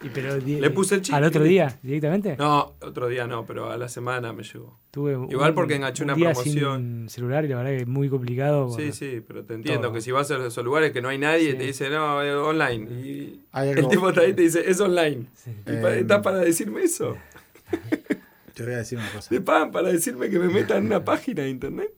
Y 0.00 0.10
pero 0.10 0.36
Le 0.36 0.70
puse 0.70 0.94
el 0.94 1.02
chip. 1.02 1.12
¿Al 1.12 1.24
otro 1.24 1.42
día 1.42 1.76
directamente? 1.82 2.36
No, 2.36 2.74
otro 2.82 3.08
día 3.08 3.26
no, 3.26 3.44
pero 3.44 3.68
a 3.72 3.76
la 3.76 3.88
semana 3.88 4.32
me 4.32 4.44
llegó. 4.44 4.78
Tuve 4.92 5.14
Igual 5.28 5.54
porque 5.54 5.74
enganché 5.74 6.04
una 6.04 6.14
día 6.14 6.30
promoción. 6.30 6.82
sin 6.82 7.08
celular 7.08 7.44
y 7.44 7.48
la 7.48 7.56
verdad 7.56 7.70
que 7.72 7.78
es 7.78 7.88
muy 7.88 8.08
complicado. 8.08 8.70
Sí, 8.70 8.92
sí, 8.92 9.24
pero 9.26 9.44
te 9.44 9.54
entiendo 9.54 9.88
Todo. 9.88 9.94
que 9.94 10.00
si 10.00 10.12
vas 10.12 10.30
a 10.30 10.46
esos 10.46 10.64
lugares 10.64 10.92
que 10.92 11.02
no 11.02 11.08
hay 11.08 11.18
nadie, 11.18 11.50
Sí. 11.50 11.58
te 11.58 11.64
dice, 11.64 11.90
no, 11.90 12.22
es 12.22 12.32
online. 12.32 12.88
Y 13.04 13.40
Hay 13.50 13.70
el 13.70 13.88
tipo 13.88 14.08
está 14.10 14.20
ahí 14.20 14.30
y 14.30 14.34
te 14.34 14.42
dice, 14.42 14.70
es 14.70 14.80
online. 14.80 15.26
Sí. 15.34 15.50
Y 15.66 15.70
Eh, 15.72 15.98
¿Estás 16.00 16.22
para 16.22 16.38
decirme 16.38 16.84
eso? 16.84 17.16
Te 18.54 18.62
voy 18.64 18.74
a 18.74 18.78
decir 18.78 18.98
una 18.98 19.10
cosa. 19.10 19.28
¿Te 19.30 19.40
pagan 19.40 19.72
para 19.72 19.88
decirme 19.88 20.30
que 20.30 20.38
me 20.38 20.46
meta 20.48 20.76
en 20.76 20.86
una 20.86 21.04
página 21.04 21.42
de 21.42 21.50
internet? 21.50 21.92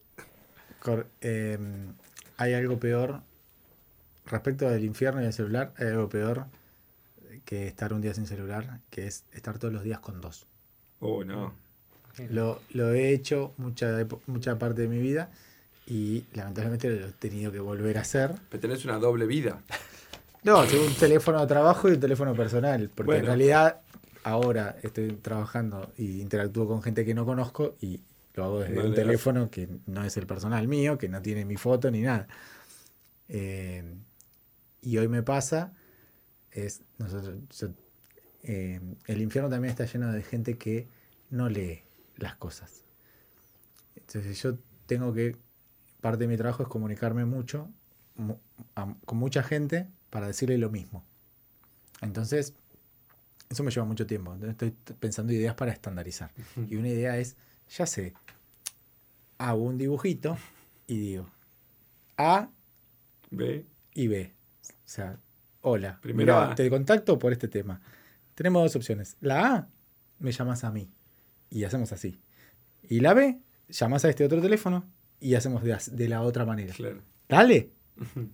Cor- 0.83 1.07
eh, 1.21 1.59
hay 2.39 2.55
algo 2.55 2.79
peor 2.79 3.21
respecto 4.27 4.69
del 4.69 4.85
infierno 4.85 5.21
y 5.21 5.25
del 5.25 5.33
celular. 5.33 5.73
Hay 5.77 5.89
algo 5.89 6.09
peor 6.09 6.47
que 7.45 7.67
estar 7.67 7.93
un 7.93 8.01
día 8.01 8.15
sin 8.15 8.27
celular, 8.27 8.81
que 8.91 9.07
es 9.07 9.25
estar 9.33 9.59
todos 9.59 9.73
los 9.73 9.83
días 9.83 10.01
con 10.01 10.21
dos. 10.21 10.47
Oh, 11.01 11.25
no. 11.25 11.55
Lo, 12.29 12.61
lo 12.71 12.93
he 12.93 13.13
hecho 13.13 13.55
mucha, 13.57 13.97
mucha 14.27 14.59
parte 14.59 14.83
de 14.83 14.89
mi 14.89 14.99
vida 14.99 15.31
y 15.87 16.25
lamentablemente 16.35 16.91
lo 16.91 17.07
he 17.07 17.13
tenido 17.13 17.51
que 17.51 17.61
volver 17.61 17.97
a 17.99 18.03
hacer. 18.03 18.35
Pero 18.51 18.61
tenés 18.61 18.85
una 18.85 18.99
doble 18.99 19.27
vida. 19.27 19.63
No, 20.43 20.65
tengo 20.65 20.87
un 20.87 20.95
teléfono 20.95 21.39
de 21.39 21.47
trabajo 21.47 21.87
y 21.91 21.93
un 21.93 22.01
teléfono 22.01 22.35
personal, 22.35 22.89
porque 22.95 23.13
en 23.13 23.19
Bueno. 23.19 23.27
realidad 23.27 23.83
ahora 24.25 24.75
estoy 24.83 25.13
trabajando 25.13 25.93
y 25.99 26.23
interactúo 26.23 26.67
con 26.67 26.83
gente 26.83 27.05
que 27.05 27.13
no 27.13 27.27
conozco 27.27 27.77
y 27.83 28.01
lo 28.33 28.45
hago 28.45 28.61
desde 28.61 28.75
No 28.75 28.85
un 28.87 28.95
teléfono 28.95 29.51
que 29.51 29.69
no 29.87 30.03
es 30.03 30.17
el 30.17 30.27
personal 30.27 30.67
mío, 30.67 30.97
que 30.97 31.11
no 31.11 31.21
tiene 31.21 31.45
mi 31.45 31.57
foto 31.57 31.91
ni 31.91 32.01
nada. 32.01 32.27
Eh, 33.29 33.85
y 34.83 34.99
hoy 34.99 35.09
me 35.09 35.23
pasa, 35.23 35.73
es 36.51 36.83
nosotros, 36.99 37.37
yo- 37.59 37.69
eh, 38.43 38.81
el 39.07 39.21
infierno 39.23 39.51
también 39.51 39.71
está 39.71 39.85
lleno 39.85 40.13
de 40.13 40.23
gente 40.23 40.57
que 40.59 40.89
no 41.31 41.49
lee 41.49 41.83
las 42.17 42.37
cosas. 42.37 42.85
Entonces 43.97 44.41
yo 44.43 44.57
tengo 44.87 45.13
que, 45.13 45.37
parte 46.01 46.19
de 46.25 46.29
mi 46.29 46.37
trabajo 46.37 46.63
es 46.63 46.69
comunicarme 46.69 47.25
mucho 47.25 47.69
mu- 48.17 48.39
a- 48.75 48.95
con 49.05 49.19
mucha 49.19 49.43
gente 49.43 49.87
para 50.11 50.27
decirle 50.27 50.59
lo 50.59 50.71
mismo. 50.71 51.05
Entonces, 52.01 52.55
eso 53.51 53.63
me 53.63 53.71
lleva 53.71 53.85
mucho 53.87 54.07
tiempo. 54.07 54.33
Entonces, 54.33 54.73
estoy 54.73 54.95
pensando 54.99 55.33
ideas 55.33 55.55
para 55.55 55.73
estandarizar. 55.73 56.31
Y 56.69 56.77
una 56.77 56.89
idea 56.89 57.19
es, 57.19 57.37
ya 57.69 57.87
sé, 57.87 58.15
hago 59.39 59.63
un 59.63 59.77
dibujito 59.79 60.37
y 60.87 60.99
digo 60.99 61.29
A 62.17 62.49
¿Ve? 63.31 63.65
y 63.95 64.09
B. 64.09 64.33
O 64.69 64.89
sea, 64.93 65.19
hola, 65.61 65.99
Primero 66.01 66.41
mirá, 66.41 66.55
te 66.55 66.69
contacto 66.71 67.19
por 67.19 67.33
este 67.33 67.49
tema. 67.49 67.81
Tenemos 68.35 68.63
dos 68.63 68.77
opciones. 68.77 69.17
La 69.21 69.55
A, 69.55 69.69
me 70.19 70.33
llamas 70.33 70.65
a 70.65 70.71
mí 70.71 70.91
y 71.51 71.65
hacemos 71.65 71.93
así. 71.93 72.21
Y 72.83 73.01
la 73.01 73.15
B, 73.15 73.41
llamas 73.69 74.05
a 74.05 74.09
este 74.09 74.25
otro 74.25 74.41
teléfono 74.41 74.85
y 75.21 75.35
hacemos 75.35 75.63
de, 75.63 75.77
de 75.93 76.09
la 76.09 76.23
otra 76.23 76.45
manera. 76.45 76.75
Claro. 76.75 77.03
Dale. 77.29 77.71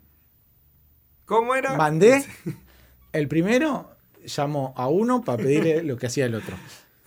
¿Cómo 1.24 1.54
era? 1.54 1.76
Mandé. 1.76 2.24
El 3.12 3.28
primero 3.28 3.96
llamó 4.24 4.74
a 4.76 4.88
uno 4.88 5.22
para 5.22 5.42
pedirle 5.42 5.82
lo 5.82 5.96
que 5.96 6.06
hacía 6.06 6.26
el 6.26 6.34
otro. 6.34 6.56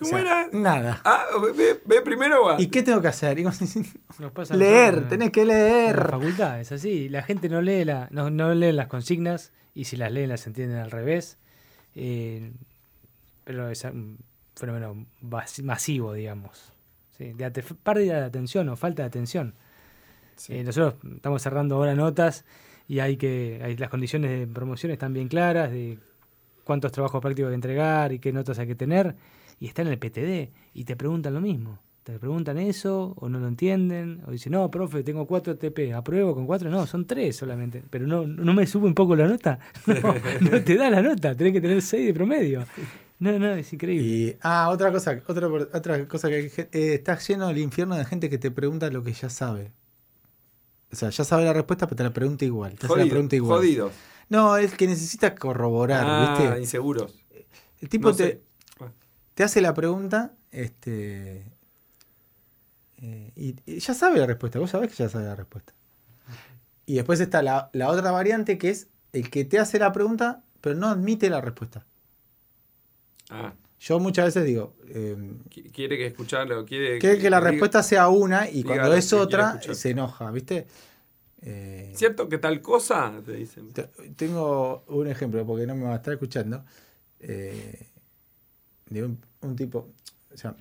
O 0.02 0.06
¿Cómo 0.06 0.12
sea, 0.12 0.20
era? 0.22 0.50
Nada. 0.54 1.02
Ah, 1.04 1.26
ve, 1.56 1.80
ve 1.86 2.02
primero 2.02 2.46
o 2.46 2.50
A. 2.50 2.62
¿Y 2.62 2.68
qué 2.68 2.84
tengo 2.84 3.02
que 3.02 3.10
hacer? 3.10 3.38
Nos 3.42 4.52
leer, 4.52 5.08
tenés 5.10 5.32
que 5.32 5.42
en 5.42 5.48
la 5.50 5.54
leer. 5.54 6.10
facultad, 6.10 6.60
es 6.62 6.72
así. 6.72 7.10
La 7.10 7.22
gente 7.24 7.50
no 7.50 7.62
lee, 7.62 7.84
la, 7.84 8.08
no, 8.12 8.30
no 8.30 8.54
lee 8.54 8.72
las 8.72 8.88
consignas 8.88 9.52
y 9.76 9.86
si 9.86 9.98
las 9.98 10.12
leen 10.12 10.30
las 10.30 10.48
entienden 10.48 10.78
al 10.78 10.92
revés. 10.92 11.38
Eh, 11.96 12.52
pero 13.44 13.70
es 13.70 13.84
un 13.84 14.20
fenómeno 14.56 15.06
masivo, 15.64 16.14
digamos. 16.14 16.74
Sí, 17.18 17.34
de 17.34 17.52
pérdida 17.84 18.20
de 18.20 18.26
atención 18.26 18.70
o 18.70 18.76
falta 18.78 19.04
de 19.04 19.08
atención. 19.08 19.54
Sí. 20.36 20.56
Eh, 20.56 20.64
nosotros 20.64 20.96
estamos 21.16 21.42
cerrando 21.42 21.76
ahora 21.76 21.94
notas 21.96 22.46
y 22.88 23.00
hay 23.00 23.18
que 23.18 23.60
hay, 23.64 23.76
las 23.76 23.90
condiciones 23.90 24.32
de 24.32 24.48
promoción 24.48 24.92
están 24.92 25.14
bien 25.14 25.28
claras 25.28 25.72
de 25.72 26.00
cuántos 26.64 26.92
trabajos 26.92 27.22
prácticos 27.22 27.50
hay 27.50 27.52
que 27.52 27.56
entregar 27.56 28.12
y 28.14 28.20
qué 28.20 28.32
notas 28.32 28.60
hay 28.60 28.68
que 28.68 28.76
tener, 28.76 29.16
y 29.60 29.68
está 29.68 29.82
en 29.82 29.90
el 29.90 29.98
PTD 30.00 30.52
y 30.74 30.84
te 30.86 30.96
preguntan 30.96 31.34
lo 31.34 31.42
mismo. 31.42 31.80
Te 32.04 32.18
preguntan 32.18 32.58
eso 32.58 33.14
o 33.18 33.30
no 33.30 33.40
lo 33.40 33.48
entienden, 33.48 34.24
o 34.26 34.32
dicen, 34.32 34.54
no, 34.54 34.72
profe, 34.72 35.04
tengo 35.04 35.28
cuatro 35.28 35.58
TP, 35.58 35.94
¿apruebo 35.94 36.34
con 36.34 36.48
cuatro? 36.48 36.70
No, 36.72 36.88
son 36.88 37.06
tres 37.06 37.36
solamente, 37.36 37.84
pero 37.90 38.08
no, 38.08 38.26
no 38.26 38.54
me 38.54 38.66
sube 38.66 38.88
un 38.88 38.96
poco 38.96 39.16
la 39.16 39.28
nota. 39.28 39.60
No, 39.88 40.16
no 40.52 40.64
te 40.64 40.76
da 40.76 40.90
la 40.90 41.02
nota, 41.04 41.36
tenés 41.36 41.54
que 41.54 41.62
tener 41.62 41.82
seis 41.84 42.08
de 42.08 42.14
promedio. 42.14 42.66
No, 43.20 43.38
no, 43.38 43.54
es 43.54 43.72
increíble. 43.74 44.08
Y, 44.08 44.36
ah, 44.42 44.70
otra 44.72 44.92
cosa, 44.92 45.22
otra, 45.28 45.48
otra 45.48 46.08
cosa 46.08 46.30
que 46.30 46.36
hay 46.36 46.50
que- 46.50 46.70
eh, 46.72 46.94
está 46.96 47.20
lleno 47.20 47.50
el 47.50 47.58
infierno 47.60 47.96
de 47.96 48.06
gente 48.06 48.30
que 48.30 48.38
te 48.38 48.50
pregunta 48.50 48.90
lo 48.90 49.04
que 49.04 49.12
ya 49.14 49.30
sabe. 49.30 49.72
O 50.92 50.96
sea, 50.96 51.10
ya 51.10 51.24
sabe 51.24 51.46
la 51.46 51.54
respuesta, 51.54 51.86
pero 51.86 51.98
te 51.98 52.04
la 52.04 52.14
pregunta 52.14 52.46
igual. 52.46 52.72
Te 52.72 52.86
hace 52.88 52.88
la 52.88 52.94
Jodido, 53.02 53.10
pregunta 53.10 53.36
igual. 53.36 53.60
jodidos. 53.60 53.92
No, 54.30 54.58
es 54.58 54.74
que 54.74 54.88
necesita 54.88 55.36
corroborar, 55.36 56.06
Ah, 56.08 56.38
¿viste? 56.40 56.60
inseguros. 56.62 57.14
El 57.82 57.90
tipo 57.90 58.10
no 58.10 58.16
te, 58.16 58.24
sé. 58.24 58.42
Te 59.40 59.46
hace 59.46 59.62
la 59.62 59.74
pregunta, 59.74 60.34
este. 60.52 61.46
eh, 62.98 63.32
y, 63.38 63.56
y 63.66 63.80
ya 63.80 63.94
sabe 63.94 64.20
la 64.20 64.26
respuesta, 64.26 64.60
vos 64.60 64.70
sabés 64.70 64.90
que 64.90 64.98
ya 65.02 65.08
sabe 65.08 65.24
la 65.24 65.36
respuesta. 65.38 65.72
Y 66.86 66.96
después 66.96 67.22
está 67.22 67.42
la, 67.42 67.70
la 67.72 67.88
otra 67.88 68.12
variante 68.12 68.58
que 68.58 68.70
es 68.70 68.90
el 69.14 69.30
que 69.30 69.46
te 69.46 69.58
hace 69.58 69.80
la 69.80 69.94
pregunta, 69.94 70.44
pero 70.60 70.76
no 70.76 70.88
admite 70.88 71.30
la 71.30 71.40
respuesta. 71.40 71.86
Ah, 73.30 73.54
Yo 73.80 73.98
muchas 74.02 74.26
veces 74.26 74.44
digo, 74.44 74.76
eh, 74.90 75.16
qui- 75.50 75.72
quiere 75.72 75.98
que 75.98 76.08
escucharlo, 76.08 76.66
quiere 76.66 77.00
quiere 77.00 77.18
que 77.20 77.30
la 77.30 77.40
diga- 77.40 77.52
respuesta 77.52 77.82
sea 77.82 78.10
una 78.10 78.50
y 78.50 78.64
cuando 78.64 78.94
es 78.94 79.14
otra 79.14 79.62
se 79.62 79.92
enoja, 79.92 80.32
¿viste? 80.32 80.68
Eh, 81.44 81.94
¿Cierto 81.96 82.28
que 82.28 82.40
tal 82.40 82.62
cosa? 82.62 83.14
Te 83.26 83.32
dicen. 83.32 83.72
te- 83.72 83.88
tengo 84.18 84.84
un 84.88 85.08
ejemplo, 85.08 85.46
porque 85.46 85.66
no 85.66 85.76
me 85.76 85.86
va 85.86 85.94
a 85.94 85.96
estar 85.96 86.12
escuchando, 86.14 86.66
eh, 87.22 87.86
de 88.90 89.04
un, 89.04 89.20
un 89.42 89.56
tipo, 89.56 89.88
o 90.34 90.38
sea, 90.38 90.56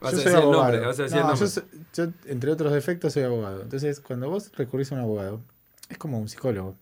Vas 0.00 0.12
yo 0.12 0.18
a 0.18 0.22
soy 0.22 0.24
decir 0.24 0.28
el 0.30 0.36
abogado. 0.44 0.62
nombre, 0.72 0.86
vas 0.86 0.98
a 1.00 1.02
decir 1.02 1.16
el 1.18 1.22
No, 1.24 1.28
nombre. 1.30 1.46
yo, 1.46 1.52
soy- 1.52 1.64
yo, 1.92 2.04
entre 2.30 2.50
otros 2.52 2.72
defectos, 2.72 3.12
soy 3.12 3.22
abogado. 3.24 3.62
Entonces, 3.62 4.00
cuando 4.00 4.30
vos 4.30 4.52
recurrís 4.56 4.92
a 4.92 4.94
un 4.94 5.00
abogado, 5.00 5.40
es 5.88 5.98
como 5.98 6.18
un 6.18 6.28
psicólogo. 6.28 6.76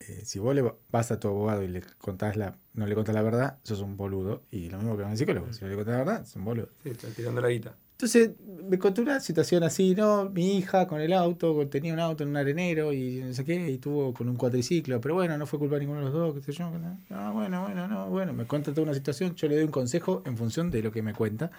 Eh, 0.00 0.22
si 0.24 0.38
vos 0.38 0.54
le 0.54 0.64
vas 0.90 1.12
a 1.12 1.20
tu 1.20 1.28
abogado 1.28 1.62
y 1.62 1.68
le 1.68 1.82
contás 1.98 2.36
la, 2.36 2.56
no 2.72 2.86
le 2.86 2.94
contás 2.94 3.14
la 3.14 3.20
verdad, 3.22 3.58
sos 3.64 3.80
un 3.80 3.98
boludo. 3.98 4.42
Y 4.50 4.70
lo 4.70 4.78
mismo 4.78 4.96
que 4.96 5.02
con 5.02 5.12
el 5.12 5.18
psicólogo. 5.18 5.52
Si 5.52 5.62
no 5.62 5.68
le 5.70 5.76
contás 5.76 5.92
la 5.92 5.98
verdad, 5.98 6.24
sos 6.24 6.36
un 6.36 6.44
boludo. 6.46 6.68
Sí, 6.82 6.88
está 6.90 7.08
tirando 7.08 7.40
la 7.42 7.48
guita. 7.50 7.74
Entonces, 8.00 8.30
me 8.66 8.78
contó 8.78 9.02
una 9.02 9.20
situación 9.20 9.62
así, 9.62 9.94
¿no? 9.94 10.30
Mi 10.30 10.56
hija 10.56 10.86
con 10.86 11.02
el 11.02 11.12
auto, 11.12 11.68
tenía 11.68 11.92
un 11.92 12.00
auto 12.00 12.22
en 12.22 12.30
un 12.30 12.36
arenero 12.38 12.94
y 12.94 13.20
no 13.20 13.34
sé 13.34 13.44
qué, 13.44 13.70
y 13.70 13.76
tuvo 13.76 14.14
con 14.14 14.26
un 14.26 14.36
cuatriciclo, 14.36 15.02
pero 15.02 15.16
bueno, 15.16 15.36
no 15.36 15.44
fue 15.46 15.58
culpa 15.58 15.74
de 15.74 15.80
ninguno 15.80 15.98
de 16.00 16.04
los 16.06 16.14
dos, 16.14 16.34
qué 16.34 16.40
sé 16.40 16.52
yo. 16.52 16.70
No, 16.70 16.98
No, 17.10 17.32
bueno, 17.34 17.62
bueno, 17.64 17.86
no, 17.88 18.08
bueno, 18.08 18.32
me 18.32 18.46
cuenta 18.46 18.70
toda 18.72 18.84
una 18.84 18.94
situación, 18.94 19.34
yo 19.34 19.48
le 19.48 19.56
doy 19.56 19.64
un 19.64 19.70
consejo 19.70 20.22
en 20.24 20.38
función 20.38 20.70
de 20.70 20.82
lo 20.82 20.90
que 20.92 21.02
me 21.02 21.12
cuenta. 21.12 21.50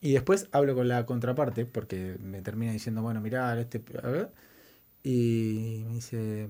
Y 0.00 0.12
después 0.12 0.48
hablo 0.52 0.74
con 0.74 0.88
la 0.88 1.04
contraparte, 1.04 1.66
porque 1.66 2.16
me 2.22 2.40
termina 2.40 2.72
diciendo, 2.72 3.02
bueno, 3.02 3.20
mirá, 3.20 3.60
este, 3.60 3.82
a 4.02 4.08
ver, 4.08 4.30
y 5.02 5.84
me 5.86 5.94
dice, 5.96 6.48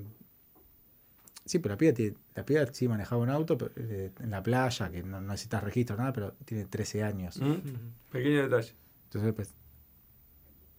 sí, 1.44 1.59
pero 1.59 1.75
la 1.75 1.78
piba, 1.78 1.92
tiene- 1.92 2.16
la 2.37 2.47
piba 2.47 2.64
sí 2.73 2.87
manejaba 2.87 3.21
un 3.21 3.30
auto 3.30 3.59
pero, 3.59 3.73
eh, 3.75 4.12
en 4.21 4.30
la 4.30 4.44
playa, 4.44 4.90
que 4.92 5.02
no, 5.02 5.21
no 5.21 5.32
necesitas 5.32 5.64
registro, 5.64 5.97
nada, 5.97 6.12
pero 6.12 6.35
tiene 6.44 6.66
13 6.66 7.02
años. 7.02 7.40
¿Mm? 7.40 7.54
Pequeño 8.12 8.42
detalle. 8.44 8.75
Entonces, 9.12 9.35
pues, 9.35 9.54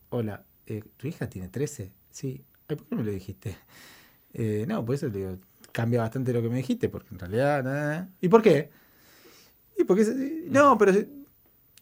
hola, 0.09 0.43
eh, 0.65 0.81
¿tu 0.97 1.07
hija 1.07 1.29
tiene 1.29 1.49
13? 1.49 1.91
Sí. 2.09 2.43
Ay, 2.67 2.75
¿Por 2.77 2.87
qué 2.87 2.95
no 2.95 3.01
me 3.01 3.07
lo 3.07 3.11
dijiste? 3.13 3.55
Eh, 4.33 4.65
no, 4.67 4.83
pues 4.83 5.03
eso 5.03 5.11
le 5.13 5.19
digo, 5.19 5.37
cambia 5.71 6.01
bastante 6.01 6.33
lo 6.33 6.41
que 6.41 6.49
me 6.49 6.55
dijiste, 6.55 6.89
porque 6.89 7.09
en 7.11 7.19
realidad... 7.19 7.63
nada. 7.63 8.09
¿Y 8.19 8.29
por 8.29 8.41
qué? 8.41 8.71
Y 9.77 9.83
porque... 9.83 10.03
No, 10.49 10.75
pero... 10.79 10.93
se- 10.93 11.07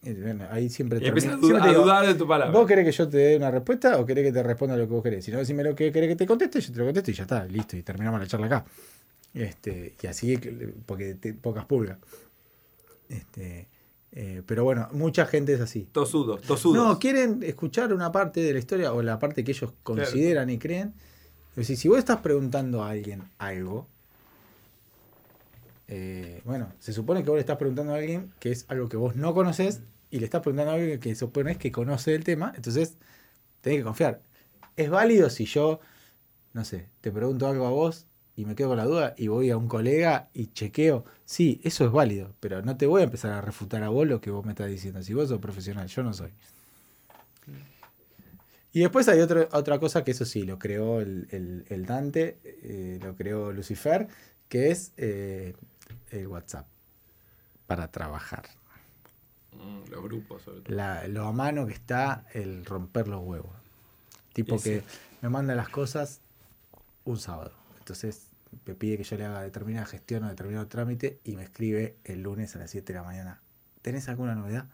eh, 0.03 0.17
bueno, 0.21 0.45
ahí 0.51 0.69
siempre... 0.69 0.99
Y 1.01 1.05
empiezas 1.07 1.35
a, 1.35 1.37
dudar, 1.37 1.61
te 1.61 1.67
a 1.67 1.71
digo, 1.71 1.83
dudar 1.83 2.05
de 2.05 2.15
tu 2.15 2.27
palabra. 2.27 2.51
¿Vos 2.51 2.67
querés 2.67 2.83
que 2.83 2.91
yo 2.91 3.07
te 3.07 3.17
dé 3.17 3.37
una 3.37 3.49
respuesta 3.51 3.97
o 3.97 4.05
querés 4.05 4.25
que 4.25 4.33
te 4.33 4.43
responda 4.43 4.75
lo 4.75 4.85
que 4.85 4.93
vos 4.93 5.03
querés? 5.03 5.23
Si 5.23 5.31
no, 5.31 5.37
decime 5.37 5.63
lo 5.63 5.73
que 5.73 5.89
querés 5.93 6.09
que 6.09 6.15
te 6.17 6.25
conteste, 6.25 6.59
yo 6.59 6.73
te 6.73 6.79
lo 6.79 6.85
contesto 6.85 7.11
y 7.11 7.13
ya 7.13 7.23
está, 7.23 7.45
listo, 7.45 7.77
y 7.77 7.83
terminamos 7.83 8.19
la 8.19 8.27
charla 8.27 8.47
acá. 8.47 8.65
Este, 9.33 9.95
y 10.01 10.07
así, 10.07 10.37
porque 10.85 11.15
te- 11.15 11.33
pocas 11.33 11.63
pulgas. 11.63 11.97
Este, 13.07 13.69
eh, 14.13 14.43
pero 14.45 14.63
bueno, 14.63 14.89
mucha 14.91 15.25
gente 15.25 15.53
es 15.53 15.61
así. 15.61 15.87
Tosudos, 15.91 16.41
tosudos. 16.41 16.75
No, 16.75 16.99
quieren 16.99 17.43
escuchar 17.43 17.93
una 17.93 18.11
parte 18.11 18.41
de 18.41 18.53
la 18.53 18.59
historia 18.59 18.93
o 18.93 19.01
la 19.01 19.19
parte 19.19 19.43
que 19.43 19.51
ellos 19.51 19.73
consideran 19.83 20.49
y 20.49 20.57
creen. 20.57 20.93
Es 21.51 21.55
decir, 21.55 21.77
si 21.77 21.87
vos 21.87 21.97
estás 21.97 22.19
preguntando 22.19 22.83
a 22.83 22.89
alguien 22.89 23.23
algo, 23.37 23.87
eh, 25.87 26.41
bueno, 26.45 26.73
se 26.79 26.93
supone 26.93 27.23
que 27.23 27.29
vos 27.29 27.37
le 27.37 27.41
estás 27.41 27.57
preguntando 27.57 27.93
a 27.93 27.97
alguien 27.97 28.33
que 28.39 28.51
es 28.51 28.65
algo 28.67 28.89
que 28.89 28.97
vos 28.97 29.15
no 29.15 29.33
conoces 29.33 29.81
y 30.09 30.19
le 30.19 30.25
estás 30.25 30.41
preguntando 30.41 30.71
a 30.71 30.75
alguien 30.75 30.99
que 30.99 31.15
supones 31.15 31.57
que 31.57 31.71
conoce 31.71 32.13
el 32.13 32.23
tema, 32.23 32.53
entonces 32.55 32.97
tenés 33.61 33.79
que 33.79 33.83
confiar. 33.83 34.21
Es 34.75 34.89
válido 34.89 35.29
si 35.29 35.45
yo, 35.45 35.79
no 36.53 36.65
sé, 36.65 36.89
te 37.01 37.11
pregunto 37.11 37.47
algo 37.47 37.65
a 37.65 37.69
vos 37.71 38.07
y 38.41 38.45
me 38.45 38.55
quedo 38.55 38.69
con 38.69 38.77
la 38.77 38.85
duda 38.85 39.13
y 39.17 39.27
voy 39.27 39.51
a 39.51 39.57
un 39.57 39.67
colega 39.67 40.29
y 40.33 40.47
chequeo. 40.47 41.05
Sí, 41.25 41.61
eso 41.63 41.85
es 41.85 41.91
válido, 41.91 42.33
pero 42.39 42.61
no 42.63 42.75
te 42.75 42.87
voy 42.87 43.01
a 43.01 43.03
empezar 43.05 43.31
a 43.33 43.41
refutar 43.41 43.83
a 43.83 43.89
vos 43.89 44.07
lo 44.07 44.19
que 44.19 44.31
vos 44.31 44.43
me 44.45 44.51
estás 44.53 44.67
diciendo. 44.67 45.03
Si 45.03 45.13
vos 45.13 45.29
sos 45.29 45.39
profesional, 45.39 45.87
yo 45.87 46.01
no 46.01 46.11
soy. 46.13 46.31
Y 48.73 48.79
después 48.79 49.07
hay 49.09 49.19
otro- 49.19 49.47
otra 49.51 49.79
cosa 49.79 50.03
que 50.03 50.11
eso 50.11 50.25
sí, 50.25 50.43
lo 50.43 50.57
creó 50.57 51.01
el, 51.01 51.27
el- 51.31 51.65
el 51.69 51.85
Dante, 51.85 52.37
eh, 52.43 52.99
lo 53.01 53.15
creó 53.15 53.51
Lucifer, 53.51 54.07
que 54.47 54.71
es 54.71 54.93
eh, 54.97 55.53
el 56.09 56.27
WhatsApp 56.27 56.65
para 57.67 57.89
trabajar. 57.91 58.45
Mm, 59.53 59.91
los 59.91 60.03
grupos, 60.03 60.41
sobre 60.43 60.61
todo. 60.61 60.75
La- 60.75 61.07
lo 61.07 61.25
a 61.27 61.31
mano 61.33 61.67
que 61.67 61.73
está 61.73 62.25
el 62.33 62.65
romper 62.65 63.07
los 63.07 63.21
huevos. 63.23 63.51
Tipo 64.33 64.55
Y 64.55 64.59
que 64.59 64.79
sí. 64.79 64.85
me 65.21 65.27
manda 65.29 65.53
las 65.53 65.67
cosas 65.69 66.21
un 67.03 67.19
sábado. 67.19 67.51
Entonces 67.79 68.27
me 68.65 68.75
pide 68.75 68.97
que 68.97 69.03
yo 69.03 69.17
le 69.17 69.25
haga 69.25 69.41
determinada 69.41 69.85
gestión 69.85 70.23
o 70.23 70.29
determinado 70.29 70.67
trámite 70.67 71.19
y 71.23 71.35
me 71.35 71.43
escribe 71.43 71.97
el 72.03 72.21
lunes 72.23 72.55
a 72.55 72.59
las 72.59 72.71
7 72.71 72.93
de 72.93 72.99
la 72.99 73.03
mañana. 73.05 73.41
¿Tenés 73.81 74.09
alguna 74.09 74.35
novedad? 74.35 74.67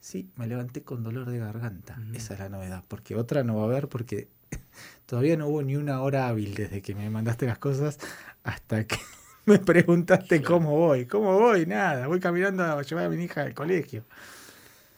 Sí, 0.00 0.30
me 0.36 0.46
levanté 0.46 0.82
con 0.82 1.02
dolor 1.02 1.30
de 1.30 1.38
garganta. 1.38 1.98
Esa 2.12 2.34
es 2.34 2.40
la 2.40 2.48
novedad. 2.48 2.84
Porque 2.86 3.16
otra 3.16 3.42
no 3.42 3.56
va 3.56 3.62
a 3.62 3.64
haber 3.64 3.88
porque 3.88 4.28
todavía 5.06 5.36
no 5.36 5.48
hubo 5.48 5.62
ni 5.62 5.76
una 5.76 6.02
hora 6.02 6.28
hábil 6.28 6.54
desde 6.54 6.82
que 6.82 6.94
me 6.94 7.08
mandaste 7.10 7.46
las 7.46 7.58
cosas 7.58 7.98
hasta 8.42 8.86
que 8.86 8.98
me 9.46 9.58
preguntaste 9.58 10.42
cómo 10.42 10.76
voy. 10.76 11.06
¿Cómo 11.06 11.38
voy? 11.38 11.66
Nada. 11.66 12.06
Voy 12.06 12.20
caminando 12.20 12.62
a 12.62 12.82
llevar 12.82 13.06
a 13.06 13.08
mi 13.08 13.24
hija 13.24 13.42
al 13.42 13.54
colegio. 13.54 14.04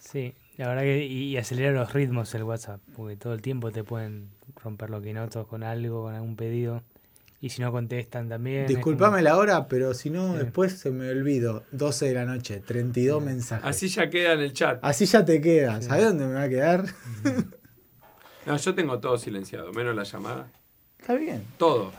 Sí, 0.01 0.35
la 0.57 0.69
verdad 0.69 0.83
que 0.83 1.07
y, 1.07 1.31
y 1.31 1.37
acelera 1.37 1.73
los 1.73 1.93
ritmos 1.93 2.35
el 2.35 2.43
WhatsApp, 2.43 2.81
porque 2.97 3.17
todo 3.17 3.33
el 3.33 3.43
tiempo 3.43 3.71
te 3.71 3.85
pueden 3.85 4.31
romper 4.63 4.91
los 4.91 5.03
quinotos 5.03 5.47
con 5.47 5.63
algo, 5.63 6.03
con 6.03 6.15
algún 6.15 6.37
pedido. 6.37 6.83
Y 7.47 7.51
si 7.51 7.63
no 7.63 7.71
contestan 7.71 8.29
también. 8.29 8.67
Disculpame 8.67 9.19
como- 9.19 9.23
la 9.23 9.37
hora, 9.37 9.69
pero 9.69 9.95
si 9.95 10.11
no, 10.11 10.33
Sí. 10.33 10.39
después 10.41 10.73
se 10.79 10.91
me 10.91 11.09
olvido. 11.11 11.63
12 11.71 12.07
de 12.07 12.15
la 12.15 12.25
noche, 12.25 12.59
32 12.59 13.23
mensajes. 13.23 13.65
Así 13.65 13.87
ya 13.89 14.11
queda 14.11 14.33
en 14.33 14.41
el 14.41 14.53
chat. 14.53 14.81
Así 14.83 15.07
ya 15.07 15.25
te 15.25 15.41
quedas. 15.41 15.85
Sí. 15.85 15.89
¿Sabes 15.91 16.07
dónde 16.07 16.27
me 16.27 16.35
va 16.35 16.43
a 16.43 16.49
quedar? 16.49 16.85
No, 18.47 18.57
yo 18.57 18.75
tengo 18.75 18.99
todo 18.99 19.17
silenciado, 19.19 19.73
menos 19.73 19.95
la 19.95 20.03
llamada. 20.05 20.49
Está 20.99 21.15
bien. 21.15 21.45
Todo, 21.57 21.93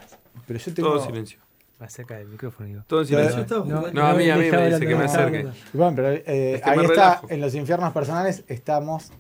Pero 0.48 0.60
yo 0.60 0.74
tengo. 0.74 0.90
todo 0.94 1.06
silencio. 1.06 1.40
Más 1.80 1.94
cerca 1.94 2.18
del 2.18 2.28
micrófono, 2.28 2.68
digo. 2.68 2.84
Todo 2.88 3.06
silencio. 3.06 3.46
No, 3.66 4.06
a 4.06 4.14
mí, 4.16 4.30
a 4.30 4.36
mí 4.36 4.50
me 4.52 4.70
dice 4.70 4.86
que 4.86 4.96
me 4.96 5.04
acerque. 5.06 5.48
Bueno, 5.74 5.94
pero 5.96 6.10
eh, 6.10 6.56
Es 6.56 6.62
que 6.62 6.70
ahí 6.70 6.80
está. 6.80 6.88
relajo. 6.90 7.28
En 7.30 7.40
los 7.42 7.56
infiernos 7.56 7.94
personales 7.94 8.44
estamos 8.48 9.12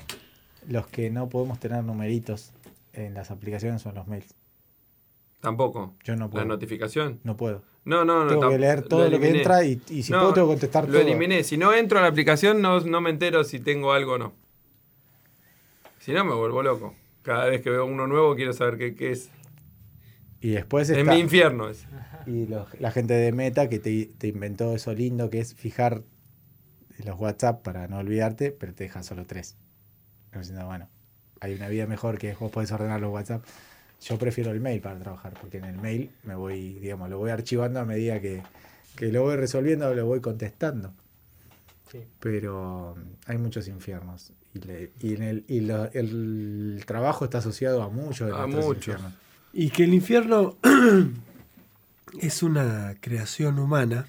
los 0.68 0.88
que 0.88 1.10
no 1.10 1.30
podemos 1.30 1.60
tener 1.60 1.84
numeritos 1.84 2.52
en 2.94 3.14
las 3.14 3.30
aplicaciones 3.32 3.86
o 3.86 3.90
en 3.90 3.96
los 3.96 4.08
mails. 4.08 4.34
Tampoco. 5.42 5.96
Yo 6.04 6.16
no 6.16 6.26
La 6.26 6.32
puedo. 6.32 6.46
notificación. 6.46 7.20
No 7.24 7.38
puedo. 7.38 7.64
No, 7.86 8.04
no, 8.04 8.24
no. 8.26 8.30
Tengo 8.30 8.50
que 8.50 8.58
leer 8.60 8.82
todo 8.84 9.04
lo, 9.06 9.10
que 9.12 9.16
eliminé. 9.18 9.38
entra 9.40 9.64
y, 9.64 9.82
y 9.90 10.04
si 10.04 10.12
No, 10.12 10.20
puedo 10.20 10.34
tengo 10.34 10.48
que 10.48 10.54
contestar 10.54 10.86
Lo 10.86 10.94
todo. 10.94 11.02
eliminé. 11.02 11.44
Si 11.44 11.58
no 11.58 11.74
entro 11.74 12.00
a 12.00 12.02
la 12.02 12.08
aplicación, 12.10 12.62
no, 12.62 12.80
no 12.82 13.02
me 13.02 13.10
entero 13.12 13.44
si 13.44 13.60
tengo 13.60 13.94
algo 13.94 14.14
o 14.14 14.18
no. 14.18 14.34
Si 16.00 16.12
no, 16.12 16.24
me 16.26 16.34
vuelvo 16.34 16.64
loco. 16.64 16.96
Cada 17.22 17.46
vez 17.46 17.62
que 17.62 17.70
veo 17.70 17.86
uno 17.86 18.08
nuevo, 18.08 18.36
quiero 18.36 18.54
saber 18.54 18.78
qué, 18.78 18.96
qué 18.96 19.12
es. 19.12 19.30
Y 20.42 20.50
después 20.52 20.90
Es 20.90 20.98
está. 20.98 21.14
mi 21.14 21.20
infierno. 21.20 21.70
ese. 21.70 21.88
Y 22.26 22.46
los- 22.48 22.68
la 22.80 22.92
gente 22.92 23.14
de 23.14 23.32
Meta 23.32 23.70
que 23.70 23.80
te, 23.80 24.06
te 24.18 24.28
inventó 24.28 24.74
eso 24.76 24.94
lindo 24.94 25.30
que 25.30 25.40
es 25.40 25.56
fijar 25.56 26.04
los 27.04 27.20
WhatsApp 27.20 27.62
para 27.64 27.88
no 27.88 27.98
olvidarte, 28.00 28.52
pero 28.52 28.74
te 28.74 28.86
deja 28.86 29.04
solo 29.04 29.26
tres. 29.26 29.56
Como 30.32 30.42
diciendo, 30.42 30.66
bueno, 30.66 30.90
hay 31.40 31.54
una 31.54 31.68
vida 31.70 31.86
mejor 31.86 32.18
que 32.18 32.34
vos 32.34 32.52
podés 32.52 32.72
ordenar 32.72 33.00
los 33.02 33.12
WhatsApp. 33.14 33.44
Yo 34.02 34.18
prefiero 34.18 34.52
el 34.52 34.60
mail 34.62 34.80
para 34.82 35.00
trabajar, 35.00 35.34
porque 35.40 35.58
en 35.58 35.66
el 35.66 35.78
mail 35.78 36.12
me 36.24 36.36
voy, 36.36 36.74
digamos, 36.80 37.10
lo 37.10 37.18
voy 37.18 37.32
archivando 37.32 37.80
a 37.80 37.86
medida 37.86 38.22
que, 38.22 38.44
que 38.96 39.12
lo 39.12 39.24
voy 39.24 39.36
resolviendo, 39.36 39.94
lo 39.94 40.06
voy 40.06 40.22
contestando. 40.22 40.94
Sí. 41.92 42.00
Pero 42.20 42.96
mm, 42.98 43.02
hay 43.32 43.38
muchos 43.38 43.68
infiernos. 43.68 44.32
Y, 44.54 44.60
le- 44.60 44.92
y 45.00 45.16
en 45.16 45.24
el, 45.24 45.46
y 45.48 45.62
lo- 45.62 45.92
el 45.94 46.84
trabajo 46.86 47.26
está 47.26 47.40
asociado 47.40 47.82
a 47.82 47.90
muchos 47.90 48.28
de 48.30 48.34
A 48.36 48.46
muchos. 48.48 48.76
infiernos. 48.78 49.14
Y 49.54 49.70
que 49.72 49.84
el 49.86 49.94
infierno 49.94 50.58
es 52.22 52.44
una 52.44 52.96
creación 53.02 53.58
humana. 53.60 54.08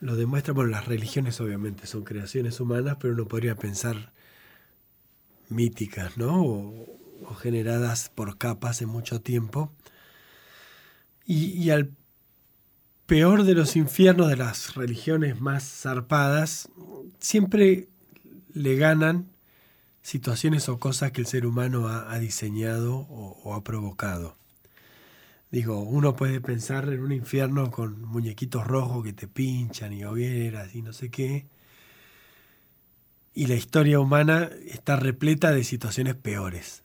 Lo 0.00 0.16
demuestra, 0.16 0.52
bueno, 0.52 0.70
las 0.70 0.86
religiones 0.86 1.40
obviamente 1.40 1.86
son 1.86 2.04
creaciones 2.04 2.60
humanas, 2.60 2.98
pero 3.00 3.14
uno 3.14 3.26
podría 3.26 3.54
pensar 3.54 4.12
míticas, 5.48 6.16
¿no? 6.18 6.42
O, 6.44 6.86
o 7.28 7.34
generadas 7.34 8.10
por 8.14 8.38
capas 8.38 8.82
en 8.82 8.88
mucho 8.88 9.20
tiempo. 9.20 9.72
Y, 11.26 11.70
al 11.70 11.90
peor 13.06 13.44
de 13.44 13.54
los 13.54 13.76
infiernos 13.76 14.28
de 14.28 14.36
las 14.36 14.74
religiones 14.74 15.40
más 15.40 15.64
zarpadas, 15.64 16.68
siempre 17.18 17.88
le 18.52 18.76
ganan 18.76 19.30
situaciones 20.02 20.68
o 20.68 20.78
cosas 20.78 21.12
que 21.12 21.22
el 21.22 21.26
ser 21.26 21.46
humano 21.46 21.88
ha, 21.88 22.12
ha 22.12 22.18
diseñado 22.18 22.96
o, 22.96 23.40
o, 23.42 23.54
ha 23.54 23.64
provocado. 23.64 24.36
Digo, 25.50 25.80
uno 25.80 26.14
puede 26.14 26.40
pensar 26.40 26.88
en 26.92 27.00
un 27.00 27.12
infierno 27.12 27.70
con 27.70 28.02
muñequitos 28.02 28.66
rojos 28.66 29.04
que 29.04 29.12
te 29.12 29.28
pinchan 29.28 29.92
y 29.92 30.04
hogueras 30.04 30.74
y 30.74 30.82
no 30.82 30.92
sé 30.92 31.10
qué. 31.10 31.46
Y 33.34 33.46
la 33.46 33.54
historia 33.54 33.98
humana 33.98 34.50
está 34.66 34.96
repleta 34.96 35.52
de 35.52 35.64
situaciones 35.64 36.14
peores. 36.14 36.83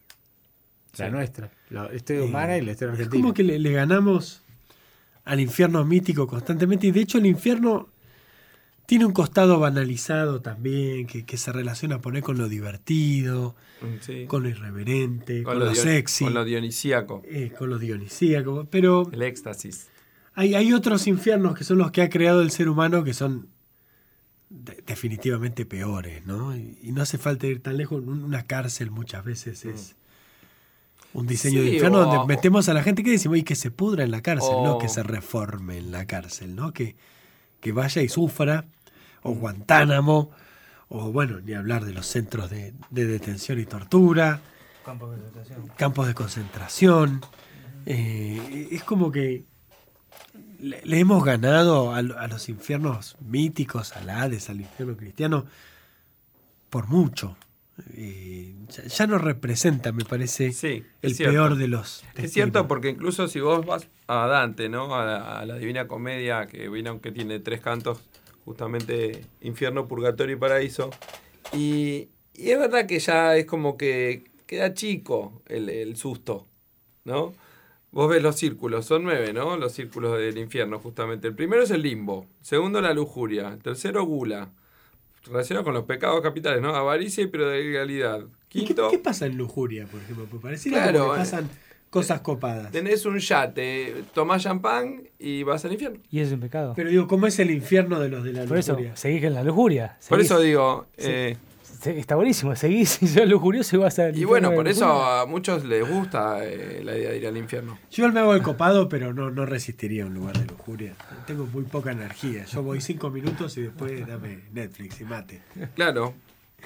La 0.98 1.06
sí. 1.06 1.12
nuestra, 1.12 1.52
la 1.70 1.94
historia 1.94 2.24
humana 2.24 2.58
y 2.58 2.62
la 2.62 2.72
historia 2.72 2.94
argentina. 2.94 3.18
Es 3.18 3.22
como 3.22 3.34
que 3.34 3.44
le, 3.44 3.60
le 3.60 3.72
ganamos 3.72 4.44
al 5.26 5.40
infierno 5.40 5.86
mítico 5.86 6.28
constantemente. 6.28 6.88
Y 6.88 6.92
de 6.92 7.02
hecho 7.02 7.20
el 7.20 7.28
infierno 7.28 7.90
tiene 8.90 9.06
un 9.06 9.14
costado 9.14 9.60
banalizado 9.60 10.42
también, 10.42 11.06
que, 11.06 11.24
que 11.24 11.38
se 11.38 11.52
relaciona 11.52 12.02
poner 12.02 12.24
con 12.24 12.40
lo 12.40 12.50
divertido, 12.50 13.56
sí. 14.02 14.26
con 14.26 14.42
lo 14.42 14.50
irreverente, 14.50 15.44
con, 15.44 15.54
con 15.54 15.60
lo, 15.60 15.66
lo 15.68 15.76
sexy. 15.76 16.24
Con 16.24 16.34
lo 16.34 16.44
dionisíaco. 16.44 17.22
Eh, 17.26 17.54
con 17.56 17.70
lo 17.70 17.78
dionisíaco. 17.78 18.68
Pero. 18.72 19.08
El 19.12 19.22
éxtasis. 19.22 19.90
Hay, 20.34 20.56
hay, 20.56 20.74
otros 20.74 21.06
infiernos 21.06 21.56
que 21.56 21.64
son 21.64 21.78
los 21.78 21.92
que 21.92 22.02
ha 22.02 22.10
creado 22.10 22.42
el 22.42 22.50
ser 22.50 22.68
humano 22.68 23.04
que 23.04 23.14
son 23.14 23.50
de, 24.50 24.82
definitivamente 24.88 25.68
peores, 25.68 26.26
¿no? 26.26 26.56
Y, 26.56 26.80
y, 26.82 26.92
no 26.92 27.04
hace 27.04 27.20
falta 27.20 27.46
ir 27.46 27.62
tan 27.62 27.78
lejos. 27.78 28.02
Una 28.04 28.48
cárcel 28.48 28.90
muchas 28.90 29.24
veces 29.24 29.66
es. 29.66 29.96
Un 31.14 31.26
diseño 31.26 31.60
sí, 31.62 31.66
de 31.66 31.74
infierno 31.76 32.00
o, 32.00 32.06
donde 32.06 32.36
metemos 32.36 32.70
a 32.70 32.74
la 32.74 32.84
gente 32.84 33.04
que 33.04 33.12
decimos 33.12 33.38
y 33.38 33.44
que 33.44 33.56
se 33.56 33.72
pudra 33.72 34.04
en 34.04 34.12
la 34.12 34.22
cárcel, 34.22 34.54
o, 34.54 34.64
no 34.64 34.78
que 34.78 34.90
se 34.90 35.04
reforme 35.04 35.78
en 35.78 35.92
la 35.92 36.06
cárcel, 36.06 36.56
¿no? 36.56 36.72
Que, 36.72 36.96
que 37.60 37.72
vaya 37.72 38.02
y 38.02 38.10
sufra, 38.10 38.66
o 39.24 39.32
Guantánamo, 39.34 40.32
o 40.88 41.12
bueno, 41.12 41.40
ni 41.42 41.54
hablar 41.54 41.86
de 41.86 41.94
los 41.94 42.06
centros 42.06 42.50
de, 42.50 42.74
de 42.90 43.06
detención 43.06 43.60
y 43.60 43.66
tortura, 43.66 44.42
campos 44.86 45.12
de 45.12 45.18
concentración. 45.18 45.72
Campos 45.78 46.08
de 46.08 46.14
concentración. 46.14 47.22
Eh, 47.86 48.68
es 48.72 48.84
como 48.84 49.12
que 49.12 49.46
le, 50.60 50.82
le 50.84 51.00
hemos 51.00 51.24
ganado 51.24 51.94
a, 51.94 51.98
a, 51.98 52.28
los 52.28 52.50
infiernos 52.50 53.18
míticos, 53.20 53.96
al 53.96 54.10
Hades, 54.10 54.50
al 54.50 54.62
infierno 54.62 54.96
cristiano, 54.96 55.46
por 56.70 56.88
mucho 56.88 57.36
eh, 57.96 58.54
ya, 58.70 58.84
ya, 58.84 59.08
no 59.08 59.18
representa, 59.18 59.92
me 59.92 60.06
parece, 60.06 60.52
sí, 60.52 60.84
el 61.02 61.16
peor 61.16 61.56
de 61.56 61.68
los. 61.68 62.04
Es 62.16 62.34
cierto, 62.34 62.68
porque 62.68 62.90
incluso 62.90 63.28
si 63.28 63.40
vos 63.40 63.66
vas 63.66 63.88
a 64.08 64.28
Dante, 64.28 64.70
¿no? 64.70 64.96
A 64.96 65.06
la, 65.06 65.40
a 65.40 65.46
la 65.46 65.58
Divina 65.58 65.88
Comedia, 65.88 66.48
que 66.48 66.70
viene 66.70 66.90
aunque 66.90 67.12
tiene 67.12 67.40
tres 67.40 67.62
cantos, 67.62 68.02
justamente 68.46 69.26
Infierno, 69.42 69.88
Purgatorio 69.88 70.36
y 70.36 70.40
Paraíso. 70.40 70.90
Y, 71.54 72.10
y, 72.34 72.52
es 72.52 72.60
verdad 72.60 72.86
que 72.86 73.00
ya 73.00 73.36
es 73.36 73.46
como 73.46 73.78
que 73.78 74.24
queda 74.46 74.74
chico 74.74 75.42
el, 75.48 75.70
el 75.70 75.96
susto, 75.96 76.48
¿no? 77.06 77.34
Vos 77.92 78.10
ves 78.10 78.22
los 78.22 78.36
círculos, 78.36 78.86
son 78.86 79.04
nueve, 79.04 79.34
¿no? 79.34 79.58
Los 79.58 79.74
círculos 79.74 80.18
del 80.18 80.38
infierno, 80.38 80.80
justamente. 80.80 81.28
El 81.28 81.36
primero 81.36 81.64
es 81.64 81.72
el 81.72 81.82
limbo, 81.82 82.28
segundo 82.42 82.82
la 82.82 82.94
lujuria, 82.94 83.50
el 83.50 83.64
tercero 83.64 84.04
gula, 84.04 84.52
relacionado 85.26 85.64
con 85.64 85.74
los 85.74 85.84
pecados 85.84 86.22
capitales, 86.22 86.62
¿no? 86.62 86.76
Avaricia 86.76 87.24
y 87.24 87.28
prodigalidad. 87.28 88.26
Quinto. 88.48 88.90
¿Qué, 88.90 88.98
¿Qué, 88.98 89.04
pasa 89.04 89.26
en 89.26 89.38
lujuria, 89.38 89.86
por 89.86 90.02
ejemplo? 90.02 90.26
Pues 90.30 90.42
pareciera 90.42 90.84
claro, 90.84 91.00
como 91.00 91.14
que 91.14 91.20
pasan 91.20 91.50
cosas 91.90 92.22
copadas. 92.22 92.72
Tenés 92.72 93.06
un 93.06 93.20
yate, 93.20 94.04
tomás 94.14 94.44
champán 94.44 95.04
y 95.18 95.44
vas 95.44 95.66
al 95.66 95.74
infierno. 95.74 96.00
Y 96.10 96.20
es 96.20 96.32
un 96.32 96.40
pecado. 96.40 96.74
Pero 96.76 96.90
digo, 96.90 97.08
¿cómo 97.08 97.28
es 97.28 97.40
el 97.40 97.52
infierno 97.52 98.00
de 98.00 98.10
los 98.10 98.24
de 98.24 98.34
la 98.34 98.46
por 98.46 98.58
lujuria? 98.58 98.74
Por 98.74 98.86
eso, 98.86 98.96
seguís 98.96 99.24
en 99.24 99.34
la 99.34 99.44
lujuria. 99.44 99.98
Seguís. 100.00 100.10
Por 100.10 100.22
eso 100.22 100.40
digo. 100.40 100.88
Sí. 100.98 101.08
Eh, 101.10 101.38
está 101.86 102.16
buenísimo, 102.16 102.56
seguís 102.56 102.90
si 103.00 103.08
sos 103.08 103.28
lujurioso 103.28 103.76
y 103.76 103.80
vas 103.80 104.00
a... 104.00 104.10
Y 104.10 104.26
bueno, 104.26 104.54
por 104.54 104.68
eso 104.68 104.86
a 104.86 105.26
muchos 105.26 105.66
les 105.66 105.88
gusta 105.88 106.46
eh, 106.46 106.82
la 106.84 106.98
idea 106.98 107.12
de 107.12 107.18
ir 107.18 107.28
al 107.28 107.38
infierno. 107.38 107.80
Yo 107.92 108.12
me 108.12 108.20
hago 108.20 108.34
el 108.34 108.42
copado, 108.42 108.90
pero 108.90 109.14
no, 109.14 109.30
no 109.30 109.46
resistiría 109.46 110.06
un 110.06 110.14
lugar 110.14 110.38
de 110.38 110.46
lujuria. 110.46 110.96
Tengo 111.26 111.46
muy 111.46 111.64
poca 111.64 111.92
energía. 111.92 112.46
Yo 112.46 112.64
voy 112.64 112.82
cinco 112.82 113.10
minutos 113.10 113.58
y 113.58 113.62
después 113.64 114.06
dame 114.08 114.44
Netflix 114.52 115.02
y 115.02 115.06
mate. 115.06 115.42
Claro, 115.76 116.14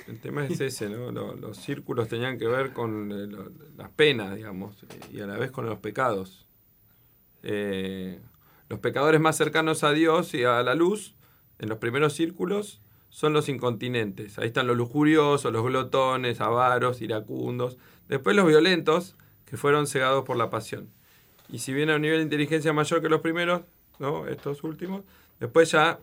el 0.07 0.19
tema 0.19 0.45
es 0.45 0.59
ese, 0.59 0.89
¿no? 0.89 1.11
Los, 1.11 1.39
los 1.39 1.57
círculos 1.57 2.07
tenían 2.07 2.37
que 2.37 2.47
ver 2.47 2.73
con 2.73 3.11
eh, 3.11 3.27
lo, 3.27 3.51
las 3.77 3.89
penas, 3.89 4.35
digamos, 4.35 4.75
y 5.11 5.21
a 5.21 5.27
la 5.27 5.37
vez 5.37 5.51
con 5.51 5.65
los 5.65 5.79
pecados. 5.79 6.45
Eh, 7.43 8.19
los 8.69 8.79
pecadores 8.79 9.19
más 9.21 9.37
cercanos 9.37 9.83
a 9.83 9.91
Dios 9.91 10.33
y 10.33 10.43
a 10.43 10.63
la 10.63 10.75
luz, 10.75 11.15
en 11.59 11.69
los 11.69 11.77
primeros 11.77 12.13
círculos, 12.13 12.81
son 13.13 13.31
los 13.31 13.47
incontinentes. 13.47 14.39
Ahí 14.39 14.47
están 14.47 14.65
los 14.65 14.75
lujuriosos, 14.75 15.53
los 15.53 15.63
glotones, 15.63 16.41
avaros, 16.41 16.99
iracundos. 16.99 17.77
Después 18.09 18.35
los 18.35 18.47
violentos, 18.47 19.15
que 19.45 19.55
fueron 19.55 19.85
cegados 19.85 20.25
por 20.25 20.35
la 20.35 20.49
pasión. 20.49 20.89
Y 21.47 21.59
si 21.59 21.73
bien 21.73 21.91
a 21.91 21.97
un 21.97 22.01
nivel 22.01 22.17
de 22.17 22.23
inteligencia 22.23 22.73
mayor 22.73 23.03
que 23.03 23.09
los 23.09 23.21
primeros, 23.21 23.61
¿no? 23.99 24.25
estos 24.27 24.63
últimos, 24.63 25.03
después 25.39 25.69
ya 25.69 25.99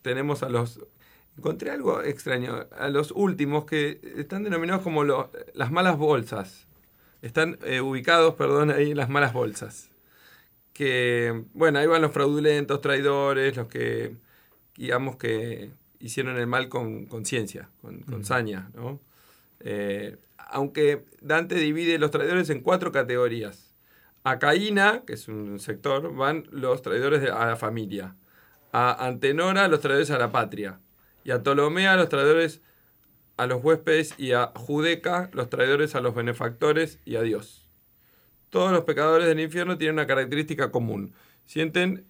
tenemos 0.00 0.42
a 0.42 0.48
los... 0.48 0.80
Encontré 1.36 1.70
algo 1.70 2.00
extraño, 2.02 2.66
a 2.78 2.88
los 2.88 3.10
últimos 3.10 3.66
que 3.66 4.00
están 4.16 4.42
denominados 4.42 4.82
como 4.82 5.04
las 5.04 5.70
malas 5.70 5.98
bolsas. 5.98 6.66
Están 7.20 7.58
eh, 7.64 7.82
ubicados, 7.82 8.36
perdón, 8.36 8.70
ahí 8.70 8.92
en 8.92 8.96
las 8.96 9.10
malas 9.10 9.34
bolsas. 9.34 9.90
Que, 10.72 11.44
bueno, 11.52 11.78
ahí 11.78 11.86
van 11.86 12.00
los 12.00 12.12
fraudulentos, 12.12 12.80
traidores, 12.80 13.54
los 13.54 13.66
que, 13.66 14.16
digamos 14.76 15.16
que 15.16 15.70
hicieron 16.04 16.36
el 16.36 16.46
mal 16.46 16.68
con 16.68 17.06
conciencia, 17.06 17.70
con, 17.80 18.00
con 18.00 18.20
mm. 18.20 18.24
saña, 18.24 18.70
¿no? 18.74 19.00
Eh, 19.60 20.18
aunque 20.36 21.06
Dante 21.22 21.54
divide 21.54 21.98
los 21.98 22.10
traidores 22.10 22.50
en 22.50 22.60
cuatro 22.60 22.92
categorías. 22.92 23.74
A 24.22 24.38
Caína, 24.38 25.02
que 25.06 25.14
es 25.14 25.28
un 25.28 25.58
sector, 25.58 26.14
van 26.14 26.46
los 26.50 26.82
traidores 26.82 27.22
de, 27.22 27.30
a 27.30 27.46
la 27.46 27.56
familia. 27.56 28.16
A 28.70 29.06
Antenora, 29.06 29.66
los 29.68 29.80
traidores 29.80 30.10
a 30.10 30.18
la 30.18 30.30
patria. 30.30 30.78
Y 31.24 31.30
a 31.30 31.42
Ptolomea, 31.42 31.96
los 31.96 32.10
traidores 32.10 32.60
a 33.38 33.46
los 33.46 33.64
huéspedes. 33.64 34.14
Y 34.18 34.32
a 34.32 34.52
Judeca, 34.54 35.30
los 35.32 35.48
traidores 35.48 35.94
a 35.94 36.02
los 36.02 36.14
benefactores 36.14 36.98
y 37.06 37.16
a 37.16 37.22
Dios. 37.22 37.66
Todos 38.50 38.72
los 38.72 38.84
pecadores 38.84 39.26
del 39.26 39.40
infierno 39.40 39.78
tienen 39.78 39.94
una 39.94 40.06
característica 40.06 40.70
común. 40.70 41.14
Sienten 41.46 42.06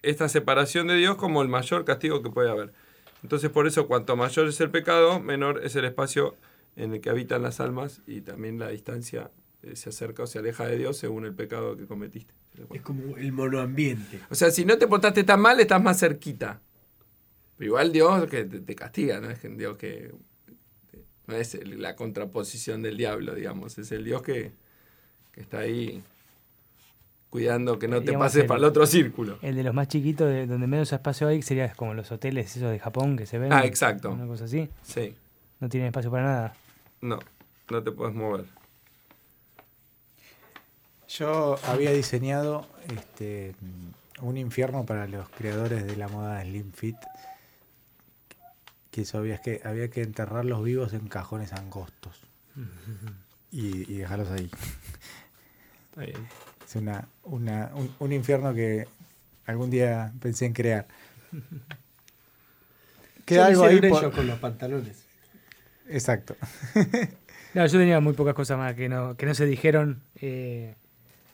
esta 0.00 0.30
separación 0.30 0.86
de 0.86 0.96
Dios 0.96 1.16
como 1.16 1.42
el 1.42 1.48
mayor 1.48 1.84
castigo 1.84 2.22
que 2.22 2.30
puede 2.30 2.50
haber. 2.50 2.72
Entonces 3.22 3.50
por 3.50 3.66
eso 3.66 3.86
cuanto 3.86 4.16
mayor 4.16 4.48
es 4.48 4.60
el 4.60 4.70
pecado, 4.70 5.20
menor 5.20 5.60
es 5.64 5.76
el 5.76 5.84
espacio 5.84 6.36
en 6.76 6.94
el 6.94 7.00
que 7.00 7.10
habitan 7.10 7.42
las 7.42 7.60
almas 7.60 8.00
y 8.06 8.20
también 8.20 8.58
la 8.58 8.68
distancia 8.68 9.30
eh, 9.62 9.74
se 9.74 9.88
acerca 9.88 10.22
o 10.22 10.26
se 10.26 10.38
aleja 10.38 10.66
de 10.66 10.78
Dios 10.78 10.96
según 10.96 11.24
el 11.24 11.34
pecado 11.34 11.76
que 11.76 11.86
cometiste. 11.86 12.32
Es 12.72 12.82
como 12.82 13.16
el 13.16 13.32
monoambiente. 13.32 14.20
O 14.30 14.34
sea, 14.34 14.50
si 14.50 14.64
no 14.64 14.78
te 14.78 14.86
portaste 14.86 15.24
tan 15.24 15.40
mal, 15.40 15.58
estás 15.60 15.82
más 15.82 15.98
cerquita. 15.98 16.60
Pero 17.56 17.68
igual 17.68 17.92
Dios 17.92 18.26
que 18.26 18.44
te, 18.44 18.60
te 18.60 18.74
castiga, 18.74 19.20
¿no? 19.20 19.30
Es 19.30 19.40
que 19.40 19.48
Dios 19.48 19.76
que 19.76 20.12
no 21.26 21.34
es 21.34 21.58
la 21.66 21.94
contraposición 21.94 22.82
del 22.82 22.96
diablo, 22.96 23.34
digamos, 23.34 23.78
es 23.78 23.92
el 23.92 24.04
Dios 24.04 24.22
que, 24.22 24.52
que 25.32 25.40
está 25.40 25.58
ahí 25.58 26.02
cuidando 27.30 27.78
que 27.78 27.88
no 27.88 28.02
te 28.02 28.12
pases 28.16 28.44
para 28.44 28.58
el 28.58 28.64
otro 28.64 28.86
círculo. 28.86 29.38
El 29.42 29.54
de 29.54 29.62
los 29.62 29.74
más 29.74 29.88
chiquitos, 29.88 30.28
de 30.28 30.46
donde 30.46 30.66
menos 30.66 30.92
espacio 30.92 31.28
hay, 31.28 31.42
sería 31.42 31.72
como 31.74 31.94
los 31.94 32.10
hoteles 32.10 32.56
esos 32.56 32.70
de 32.70 32.78
Japón 32.78 33.16
que 33.16 33.26
se 33.26 33.38
ven. 33.38 33.52
Ah, 33.52 33.64
exacto. 33.64 34.10
Una 34.10 34.26
cosa 34.26 34.44
así. 34.44 34.68
Sí. 34.82 35.14
No 35.60 35.68
tienen 35.68 35.88
espacio 35.88 36.10
para 36.10 36.24
nada. 36.24 36.54
No, 37.00 37.18
no 37.70 37.82
te 37.82 37.90
puedes 37.92 38.14
mover. 38.14 38.44
Yo 41.08 41.56
había 41.64 41.92
diseñado 41.92 42.66
este, 42.94 43.54
un 44.20 44.36
infierno 44.36 44.84
para 44.84 45.06
los 45.06 45.28
creadores 45.30 45.86
de 45.86 45.96
la 45.96 46.08
moda 46.08 46.42
Slim 46.42 46.72
Fit. 46.72 46.96
Que 48.90 49.02
eso 49.02 49.18
había 49.18 49.38
que, 49.38 49.60
había 49.64 49.88
que 49.90 50.02
enterrarlos 50.02 50.62
vivos 50.64 50.92
en 50.92 51.08
cajones 51.08 51.52
angostos. 51.52 52.22
y, 53.50 53.92
y 53.92 53.98
dejarlos 53.98 54.30
ahí. 54.30 54.50
Está 55.90 56.02
bien. 56.02 56.28
Es 56.68 56.76
una, 56.76 57.08
una, 57.24 57.70
un, 57.74 57.90
un, 57.98 58.12
infierno 58.12 58.52
que 58.52 58.86
algún 59.46 59.70
día 59.70 60.12
pensé 60.20 60.44
en 60.44 60.52
crear. 60.52 60.86
Queda 63.24 63.46
algo 63.46 63.64
ahí 63.64 63.80
por... 63.80 64.12
con 64.12 64.26
los 64.26 64.38
pantalones. 64.38 65.06
Exacto. 65.88 66.36
no, 67.54 67.64
yo 67.64 67.78
tenía 67.78 68.00
muy 68.00 68.12
pocas 68.12 68.34
cosas 68.34 68.58
más 68.58 68.74
que 68.74 68.90
no, 68.90 69.16
que 69.16 69.24
no 69.24 69.34
se 69.34 69.46
dijeron. 69.46 70.02
Eh, 70.20 70.74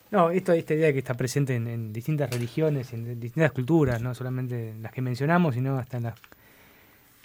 No, 0.09 0.31
esto, 0.31 0.53
esta 0.53 0.73
idea 0.73 0.93
que 0.93 0.99
está 0.99 1.15
presente 1.15 1.53
en, 1.53 1.67
en 1.67 1.91
distintas 1.91 2.29
religiones, 2.29 2.93
en 2.93 3.19
distintas 3.19 3.51
culturas, 3.51 4.01
no 4.01 4.15
solamente 4.15 4.69
en 4.69 4.83
las 4.83 4.93
que 4.93 5.01
mencionamos, 5.01 5.55
sino 5.55 5.77
hasta 5.77 5.97
en 5.97 6.03
las... 6.03 6.15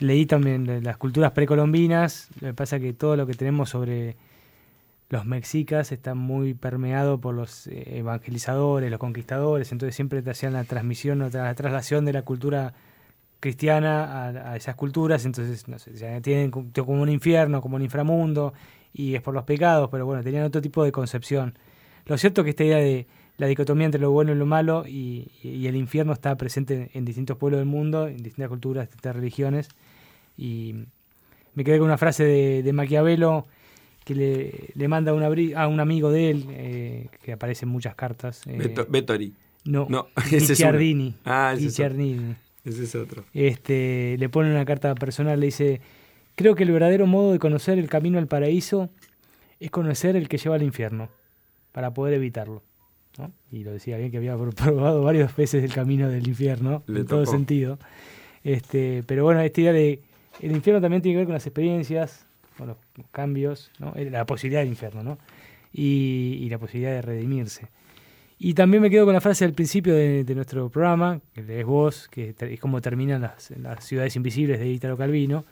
Leí 0.01 0.27
también 0.27 0.83
las 0.83 0.97
culturas 0.97 1.31
precolombinas, 1.31 2.29
lo 2.41 2.49
que 2.49 2.55
pasa 2.55 2.81
que 2.81 2.93
todo 2.93 3.15
lo 3.15 3.25
que 3.25 3.35
tenemos 3.35 3.71
sobre 3.71 4.17
los 5.11 5.27
mexicas 5.27 5.91
está 5.91 6.15
muy 6.15 6.55
permeado 6.55 7.21
por 7.21 7.35
los 7.35 7.67
eh, 7.67 7.99
evangelizadores, 7.99 8.91
los 8.91 9.01
conquistadores, 9.01 9.73
entonces 9.73 9.97
siempre 9.97 10.23
te 10.23 10.31
hacían 10.31 10.53
la 10.53 10.63
transmisión, 10.63 11.21
o 11.21 11.29
la 11.29 11.55
traslación 11.55 12.05
de 12.05 12.13
la 12.13 12.23
cultura 12.23 12.75
cristiana 13.41 14.29
a, 14.53 14.57
esas 14.57 14.77
culturas, 14.77 15.25
entonces 15.25 15.67
no 15.67 15.81
sé, 15.81 15.95
ya 15.95 16.21
tienen 16.21 16.51
como 16.53 17.03
un 17.03 17.09
infierno, 17.09 17.61
como 17.61 17.75
un 17.75 17.83
inframundo, 17.83 18.55
y 18.93 19.17
es 19.17 19.23
por 19.23 19.35
los 19.35 19.43
pecados, 19.45 19.89
pero 19.91 20.07
bueno, 20.07 20.23
tenían 20.23 20.45
otro 20.45 20.63
tipo 20.63 20.85
de 20.85 20.93
concepción. 20.93 21.59
Lo 22.07 22.17
cierto 22.17 22.43
es 22.43 22.45
que 22.45 22.51
esta 22.51 22.65
idea 22.65 22.79
de 22.79 23.09
la 23.37 23.49
dicotomía 23.49 23.87
entre 23.87 24.01
lo 24.01 24.13
bueno 24.13 24.31
y 24.31 24.37
lo 24.37 24.47
malo 24.47 24.85
y, 24.87 25.33
y 25.43 25.67
el 25.67 25.75
infierno 25.75 26.13
está 26.13 26.37
presente 26.37 26.91
en 26.95 27.05
distintos 27.05 27.37
pueblos 27.37 27.59
del 27.59 27.67
mundo, 27.67 28.07
en 28.07 28.19
distintas 28.19 28.49
culturas, 28.49 28.87
distintas 28.87 29.17
religiones, 29.17 29.69
y 30.37 30.85
me 31.55 31.65
quedé 31.65 31.79
con 31.79 31.87
una 31.87 31.99
frase 31.99 32.23
de, 32.23 32.63
de 32.63 32.73
Maquiavelo 32.73 33.49
que 34.11 34.15
le, 34.17 34.53
le 34.75 34.89
manda 34.89 35.13
a 35.13 35.15
un, 35.15 35.23
abri- 35.23 35.55
a 35.57 35.69
un 35.69 35.79
amigo 35.79 36.11
de 36.11 36.31
él, 36.31 36.45
eh, 36.51 37.07
que 37.23 37.33
aparece 37.33 37.65
en 37.65 37.71
muchas 37.71 37.95
cartas. 37.95 38.43
eh, 38.49 38.57
Beto- 38.59 38.87
no, 39.65 39.87
No, 39.89 40.09
ese 40.33 40.53
es. 40.53 40.63
Ah, 41.25 41.53
ese 41.55 41.67
es 41.67 41.79
otro. 41.79 41.95
Guicciardini 41.95 42.35
Ese 42.65 42.83
es 42.85 42.95
otro. 42.97 43.25
este, 43.35 44.17
le 44.19 44.29
pone 44.29 44.51
una 44.51 44.65
carta 44.65 44.95
personal, 44.97 45.39
le 45.39 45.47
dice, 45.47 45.81
creo 46.35 46.55
que 46.57 46.65
el 46.65 46.73
verdadero 46.73 47.07
modo 47.07 47.33
de 47.33 47.39
conocer 47.39 47.79
el 47.79 47.89
camino 47.89 48.19
al 48.19 48.27
paraíso 48.27 48.91
es 49.61 49.71
conocer 49.71 50.17
el 50.17 50.29
que 50.29 50.39
lleva 50.39 50.57
al 50.57 50.63
infierno, 50.63 51.09
para 51.73 51.95
poder 51.95 52.15
evitarlo. 52.15 52.63
¿no? 53.19 53.33
Y 53.53 53.63
lo 53.65 53.73
decía 53.73 53.97
bien 53.99 54.11
que 54.11 54.17
había 54.17 54.37
pro- 54.37 54.51
probado 54.57 55.03
varias 55.05 55.37
veces 55.37 55.63
el 55.63 55.73
camino 55.73 56.09
del 56.09 56.27
infierno, 56.27 56.83
Le 56.87 57.01
en 57.01 57.07
todo 57.07 57.27
sentido. 57.27 57.79
Este, 58.43 59.03
pero 59.07 59.25
bueno, 59.25 59.41
esta 59.41 59.61
idea 59.61 59.73
de 59.73 60.01
el 60.41 60.53
infierno 60.53 60.81
también 60.81 61.03
tiene 61.03 61.15
que 61.15 61.19
ver 61.19 61.27
con 61.27 61.35
las 61.35 61.47
experiencias, 61.47 62.27
con 62.61 62.69
los 62.69 63.07
cambios, 63.11 63.71
¿no? 63.79 63.93
Eh, 63.97 64.09
la 64.11 64.25
posibilidad 64.27 64.61
del 64.61 64.69
infierno, 64.71 65.03
¿no? 65.03 65.19
Y, 65.73 66.39
y 66.43 66.49
la 66.49 66.59
posibilidad 66.59 66.93
de 66.93 67.03
redimirse. 67.03 67.69
Y 68.39 68.55
también 68.55 68.83
me 68.83 68.89
quedo 68.91 69.05
con 69.05 69.13
la 69.15 69.21
frase 69.21 69.45
al 69.45 69.53
principio 69.53 69.95
de, 69.95 70.25
de 70.25 70.35
nuestro 70.35 70.69
programa, 70.71 71.21
que 71.35 71.43
lees 71.43 71.67
vos, 71.67 72.09
que 72.09 72.35
es 72.39 72.61
como 72.61 72.81
terminan 72.81 73.21
las, 73.23 73.51
las 73.51 73.85
ciudades 73.85 74.17
invisibles 74.17 74.59
de 74.59 74.69
Italo 74.69 74.97
Calvino, 74.97 75.45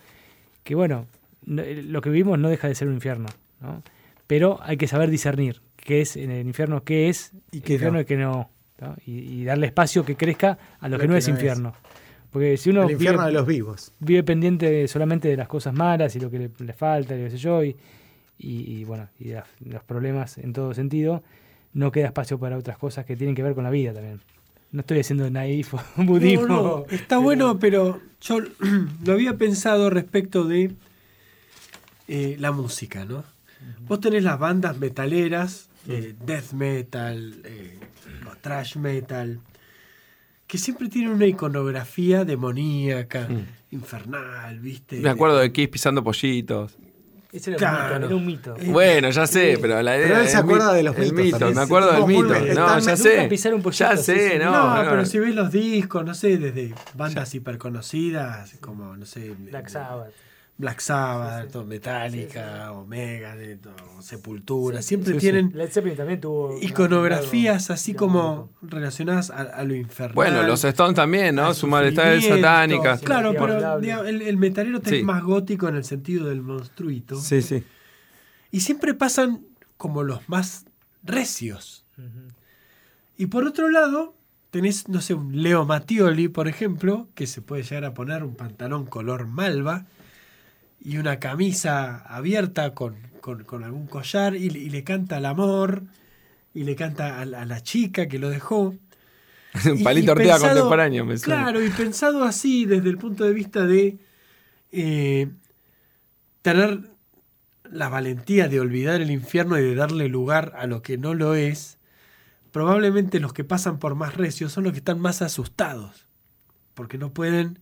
que 0.64 0.74
bueno, 0.74 1.06
no- 1.44 1.62
eh, 1.62 1.82
lo 1.82 2.00
que 2.00 2.08
vivimos 2.10 2.38
no 2.38 2.48
deja 2.48 2.66
de 2.68 2.74
ser 2.74 2.88
un 2.88 2.94
infierno, 2.94 3.26
¿no? 3.60 3.82
Pero 4.26 4.58
hay 4.62 4.76
que 4.76 4.86
saber 4.86 5.10
discernir 5.10 5.60
qué 5.76 6.00
es 6.02 6.16
en 6.16 6.30
el 6.30 6.46
infierno, 6.46 6.82
qué 6.84 7.08
es 7.08 7.32
Y 7.52 7.60
qué 7.60 7.74
infierno 7.74 7.98
no. 7.98 8.02
y 8.02 8.04
qué 8.06 8.16
no. 8.16 8.50
Y, 9.06 9.12
y 9.40 9.44
darle 9.44 9.66
espacio 9.66 10.04
que 10.04 10.14
crezca 10.16 10.56
a 10.80 10.88
lo, 10.88 10.96
Lo 10.96 11.00
que 11.00 11.08
no 11.08 11.12
que 11.14 11.18
es 11.18 11.28
no 11.28 11.34
es. 11.34 11.40
Porque 12.38 12.56
si 12.56 12.70
uno 12.70 12.84
el 12.84 12.92
infierno 12.92 13.20
vive- 13.22 13.26
de 13.26 13.32
los 13.32 13.46
vivos. 13.46 13.92
vive 14.00 14.22
pendiente 14.22 14.86
solamente 14.88 15.28
de 15.28 15.36
las 15.36 15.48
cosas 15.48 15.74
malas 15.74 16.14
y 16.16 16.20
lo 16.20 16.30
que 16.30 16.38
le, 16.38 16.50
le 16.58 16.72
falta, 16.72 17.14
y 17.16 17.24
qué 17.24 17.30
sé 17.30 17.36
yo, 17.38 17.62
y, 17.64 17.76
y, 18.38 18.72
y, 18.80 18.84
bueno, 18.84 19.08
y 19.18 19.28
las- 19.30 19.46
los 19.64 19.82
problemas 19.84 20.38
en 20.38 20.52
todo 20.52 20.72
sentido, 20.74 21.22
no 21.74 21.90
queda 21.92 22.06
espacio 22.06 22.38
para 22.38 22.56
otras 22.56 22.78
cosas 22.78 23.04
que 23.04 23.16
tienen 23.16 23.34
que 23.36 23.42
ver 23.42 23.54
con 23.54 23.64
la 23.64 23.70
vida 23.70 23.92
también. 23.92 24.20
No 24.70 24.80
estoy 24.80 25.00
haciendo 25.00 25.28
naif 25.30 25.74
o 25.74 25.80
budismo. 25.96 26.46
No, 26.48 26.62
no, 26.62 26.84
está 26.90 27.18
bueno, 27.18 27.58
pero 27.58 28.00
yo 28.20 28.38
lo 29.04 29.12
había 29.12 29.34
pensado 29.36 29.90
respecto 29.90 30.44
de 30.44 30.72
eh, 32.08 32.36
la 32.38 32.52
música, 32.52 33.04
¿no? 33.04 33.24
Vos 33.86 34.00
tenés 34.00 34.22
las 34.22 34.38
bandas 34.38 34.78
metaleras, 34.78 35.68
eh, 35.88 36.14
death 36.24 36.52
metal, 36.52 37.34
eh, 37.44 37.78
o 38.30 38.36
thrash 38.40 38.76
metal, 38.76 39.40
que 40.48 40.58
siempre 40.58 40.88
tienen 40.88 41.12
una 41.12 41.26
iconografía 41.26 42.24
demoníaca, 42.24 43.28
infernal, 43.70 44.58
¿viste? 44.58 44.98
Me 44.98 45.10
acuerdo 45.10 45.38
de 45.38 45.52
Kiss 45.52 45.68
pisando 45.68 46.02
pollitos. 46.02 46.76
Ese 47.30 47.50
era, 47.50 47.58
Claro. 47.58 48.16
un 48.16 48.24
mito, 48.24 48.54
era 48.54 48.54
un 48.54 48.62
mito. 48.64 48.70
Eh, 48.70 48.72
Bueno, 48.72 49.10
ya 49.10 49.26
sé, 49.26 49.58
pero 49.60 49.82
la 49.82 49.96
idea. 49.98 50.08
Pero 50.08 50.20
él 50.22 50.26
se 50.28 50.32
el 50.32 50.38
acuerda 50.44 50.72
de 50.72 50.82
los 50.82 50.96
el 50.96 51.02
mitos 51.12 51.24
mito, 51.26 51.38
también. 51.38 51.56
me 51.58 51.62
acuerdo 51.62 51.92
del 51.92 52.06
mito. 52.06 52.54
No, 52.54 52.78
ya 52.78 52.96
sé. 52.96 53.26
pisar 53.28 53.52
un 53.54 53.60
pollito, 53.62 53.84
Ya 53.84 53.96
sí, 53.98 54.02
sé, 54.04 54.30
sí. 54.32 54.38
no. 54.38 54.50
No, 54.50 54.82
no. 54.84 54.90
pero 54.90 55.04
si 55.04 55.18
ves 55.18 55.34
los 55.34 55.52
discos, 55.52 56.04
no 56.06 56.14
sé, 56.14 56.38
desde 56.38 56.72
bandas 56.94 57.34
hiperconocidas, 57.34 58.54
como, 58.62 58.96
no 58.96 59.04
sé, 59.04 59.34
Black 59.38 59.68
Sabbath. 59.68 60.10
Black 60.58 60.80
Sabbath, 60.80 61.54
o 61.54 61.64
Metallica, 61.64 62.72
Omega, 62.72 63.36
Sepultura, 64.00 64.82
siempre 64.82 65.12
Sí, 65.14 65.20
sí. 65.20 65.20
tienen 65.20 65.52
Led 65.54 65.70
Zeppelin 65.70 65.96
también 65.96 66.20
tuvo 66.20 66.58
iconografías 66.60 67.70
así 67.70 67.94
como 67.94 68.50
relacionadas 68.62 69.30
a, 69.30 69.42
a 69.42 69.62
lo 69.62 69.74
infernal. 69.76 70.14
Bueno, 70.16 70.42
los 70.42 70.64
Stones 70.64 70.96
también, 70.96 71.36
¿no? 71.36 71.54
Su 71.54 71.68
malestar 71.68 72.20
satánica. 72.20 72.98
Claro, 72.98 73.30
Sí, 73.30 73.36
pero 73.38 73.80
digamos, 73.80 74.06
el, 74.08 74.22
el 74.22 74.36
metalero 74.36 74.80
Sí. 74.84 74.96
es 74.96 75.04
más 75.04 75.22
gótico 75.22 75.68
en 75.68 75.76
el 75.76 75.84
sentido 75.84 76.26
del 76.28 76.42
monstruito. 76.42 77.16
Sí, 77.20 77.40
sí. 77.40 77.62
Y 78.50 78.60
siempre 78.60 78.94
pasan 78.94 79.44
como 79.76 80.02
los 80.02 80.28
más 80.28 80.64
recios. 81.04 81.84
Y 83.16 83.26
por 83.26 83.44
otro 83.44 83.68
lado, 83.70 84.14
tenés, 84.50 84.88
no 84.88 85.00
sé, 85.00 85.14
un 85.14 85.40
Leo 85.42 85.64
Mattioli, 85.64 86.28
por 86.28 86.48
ejemplo, 86.48 87.06
que 87.14 87.26
se 87.28 87.42
puede 87.42 87.62
llegar 87.62 87.84
a 87.84 87.94
poner 87.94 88.24
un 88.24 88.34
pantalón 88.34 88.86
color 88.86 89.26
malva 89.26 89.86
y 90.80 90.98
una 90.98 91.18
camisa 91.18 91.98
abierta 92.06 92.74
con, 92.74 92.96
con- 93.20 93.44
con 93.44 93.64
algún 93.64 93.86
collar 93.86 94.34
y, 94.36 94.50
le- 94.50 94.58
y 94.60 94.70
le 94.70 94.84
canta 94.84 95.16
al 95.16 95.26
amor 95.26 95.82
y 96.54 96.64
le 96.64 96.76
canta 96.76 97.20
a, 97.20 97.24
la- 97.24 97.42
a 97.42 97.44
la 97.46 97.60
chica 97.62 98.08
que 98.08 98.18
lo 98.18 98.28
dejó. 98.30 98.74
Un 99.64 99.82
palito 99.82 100.12
Ortega 100.12 100.34
pensado- 100.34 100.54
contemporáneo, 100.54 101.04
me 101.04 101.18
suena. 101.18 101.42
Claro, 101.44 101.64
y 101.64 101.70
pensado 101.70 102.24
así 102.24 102.64
desde 102.66 102.88
el 102.90 102.98
punto 102.98 103.24
de 103.24 103.32
vista 103.32 103.66
de 103.66 103.98
eh, 104.72 105.28
tener 106.42 106.80
la 107.70 107.88
valentía 107.88 108.48
de 108.48 108.60
olvidar 108.60 109.00
el 109.00 109.10
infierno 109.10 109.58
y 109.58 109.62
de 109.62 109.74
darle 109.74 110.08
lugar 110.08 110.54
a 110.56 110.66
lo 110.66 110.80
que 110.82 110.96
no 110.96 111.14
lo 111.14 111.34
es, 111.34 111.78
probablemente 112.52 113.20
los 113.20 113.32
que 113.32 113.44
pasan 113.44 113.78
por 113.78 113.94
más 113.94 114.14
recios 114.16 114.52
son 114.52 114.64
los 114.64 114.72
que 114.72 114.78
están 114.78 115.00
más 115.00 115.20
asustados, 115.22 116.06
porque 116.74 116.96
no 116.98 117.12
pueden 117.12 117.58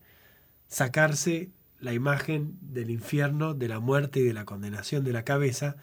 sacarse 0.68 1.50
la 1.86 1.94
imagen 1.94 2.58
del 2.60 2.90
infierno, 2.90 3.54
de 3.54 3.68
la 3.68 3.80
muerte 3.80 4.20
y 4.20 4.24
de 4.24 4.34
la 4.34 4.44
condenación 4.44 5.04
de 5.04 5.12
la 5.12 5.22
cabeza, 5.24 5.76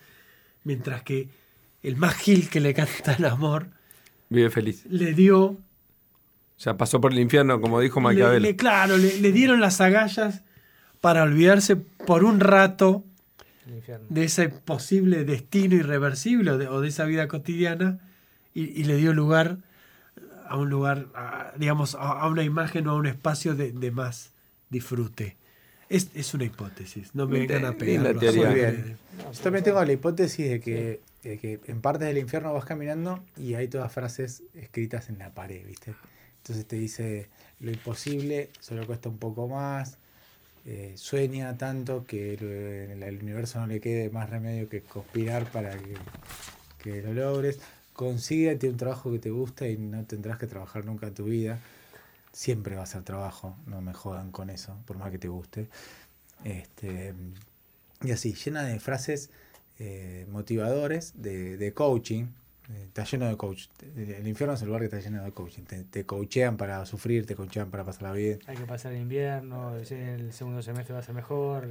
mientras 0.64 1.02
que 1.02 1.30
el 1.82 1.96
más 1.98 2.14
gil 2.16 2.50
que 2.50 2.60
le 2.60 2.74
canta 2.76 3.14
el 3.18 3.26
amor 3.26 3.70
Vive 4.30 4.50
feliz. 4.52 4.86
le 4.90 5.14
dio 5.14 5.58
Ya 6.60 6.78
pasó 6.78 7.02
por 7.02 7.12
el 7.14 7.20
infierno, 7.20 7.60
como 7.62 7.80
dijo 7.80 8.00
le, 8.00 8.04
Maquiavelo. 8.04 8.40
le- 8.42 8.56
claro, 8.56 8.98
le, 8.98 9.20
le 9.20 9.32
dieron 9.32 9.60
las 9.62 9.82
agallas 9.82 10.44
para 11.02 11.24
olvidarse 11.24 11.76
por 11.76 12.24
un 12.24 12.40
rato 12.40 13.04
de 14.10 14.24
ese 14.26 14.50
posible 14.50 15.24
destino 15.26 15.76
irreversible 15.76 16.52
o 16.52 16.58
de, 16.58 16.68
o 16.68 16.82
de 16.82 16.90
esa 16.90 17.06
vida 17.06 17.28
cotidiana 17.28 18.00
y, 18.54 18.64
y 18.80 18.84
le 18.84 18.98
dio 18.98 19.14
lugar 19.14 19.58
a 20.48 20.58
un 20.58 20.70
lugar, 20.70 21.08
a- 21.16 21.54
digamos, 21.58 21.96
a, 21.96 22.00
a 22.22 22.28
una 22.28 22.44
imagen 22.44 22.88
o 22.88 22.92
a 22.92 22.96
un 22.96 23.08
espacio 23.08 23.56
de, 23.56 23.72
de 23.72 23.92
más 23.92 24.32
disfrute. 24.70 25.38
Es, 25.90 26.10
es 26.16 26.34
una 26.34 26.46
hipótesis, 26.46 27.14
no 27.14 27.28
me 27.28 27.40
vengan 27.40 27.66
a 27.66 27.74
pegar. 27.74 28.18
teoría. 28.18 28.48
Muy 28.48 28.56
bien. 28.56 28.98
Yo 29.32 29.40
también 29.42 29.64
tengo 29.64 29.84
la 29.84 29.92
hipótesis 29.92 30.50
de 30.50 30.60
que, 30.60 31.02
de 31.24 31.38
que 31.38 31.60
en 31.68 31.82
partes 31.82 32.08
del 32.08 32.18
infierno 32.18 32.54
vas 32.54 32.66
caminando 32.66 33.24
y 33.38 33.54
hay 33.54 33.68
todas 33.68 33.92
frases 33.92 34.44
escritas 34.56 35.10
en 35.10 35.20
la 35.20 35.34
pared, 35.34 35.66
¿viste? 35.66 35.94
Entonces 36.38 36.66
te 36.66 36.78
dice, 36.78 37.30
lo 37.60 37.72
imposible 37.72 38.50
solo 38.60 38.86
cuesta 38.86 39.10
un 39.10 39.18
poco 39.18 39.48
más, 39.48 39.98
eh, 40.66 40.94
sueña 40.96 41.58
tanto 41.58 42.06
que 42.06 42.34
el, 42.34 43.04
el 43.04 43.18
universo 43.22 43.60
no 43.60 43.68
le 43.68 43.80
quede 43.82 44.10
más 44.10 44.30
remedio 44.30 44.70
que 44.70 44.82
conspirar 44.82 45.52
para 45.52 45.78
que, 45.78 45.96
que 46.82 47.02
lo 47.02 47.14
logres. 47.14 47.60
Consíguete 47.94 48.70
un 48.70 48.78
trabajo 48.78 49.12
que 49.12 49.20
te 49.20 49.30
gusta 49.30 49.68
y 49.68 49.78
no 49.78 50.04
tendrás 50.06 50.40
que 50.40 50.48
trabajar 50.48 50.86
nunca 50.86 51.08
en 51.08 51.14
tu 51.14 51.26
vida. 51.26 51.60
Siempre 52.34 52.76
va 52.76 52.84
a 52.84 52.88
ser 52.88 53.04
trabajo, 53.04 53.56
no 53.68 53.80
me 53.82 53.94
jodan 53.94 54.32
con 54.32 54.50
eso, 54.50 54.76
por 54.86 54.98
más 54.98 55.12
que 55.12 55.20
te 55.20 55.28
guste. 55.30 55.70
Este, 56.44 57.14
y 58.04 58.12
así, 58.12 58.34
llena 58.34 58.64
de 58.64 58.80
frases 58.80 59.30
eh, 59.80 60.26
motivadores, 60.30 61.14
de, 61.16 61.58
de 61.58 61.74
coaching. 61.74 62.26
Eh, 62.74 62.84
Está 62.88 63.04
lleno 63.04 63.28
de 63.28 63.38
coach. 63.38 63.68
El 63.96 64.28
infierno 64.28 64.56
es 64.56 64.62
el 64.62 64.68
lugar 64.68 64.82
que 64.82 64.86
está 64.86 65.00
lleno 65.00 65.24
de 65.24 65.32
coaching. 65.32 65.64
Te, 65.64 65.84
te 65.84 66.06
coachean 66.06 66.58
para 66.58 66.86
sufrir, 66.86 67.26
te 67.26 67.36
coachean 67.36 67.70
para 67.70 67.84
pasarla 67.86 68.12
bien. 68.14 68.40
Hay 68.48 68.58
que 68.58 68.66
pasar 68.66 68.94
el 68.94 69.02
invierno, 69.02 69.76
el 69.78 70.34
segundo 70.34 70.62
semestre 70.62 70.94
va 70.94 71.00
a 71.02 71.04
ser 71.04 71.14
mejor, 71.16 71.68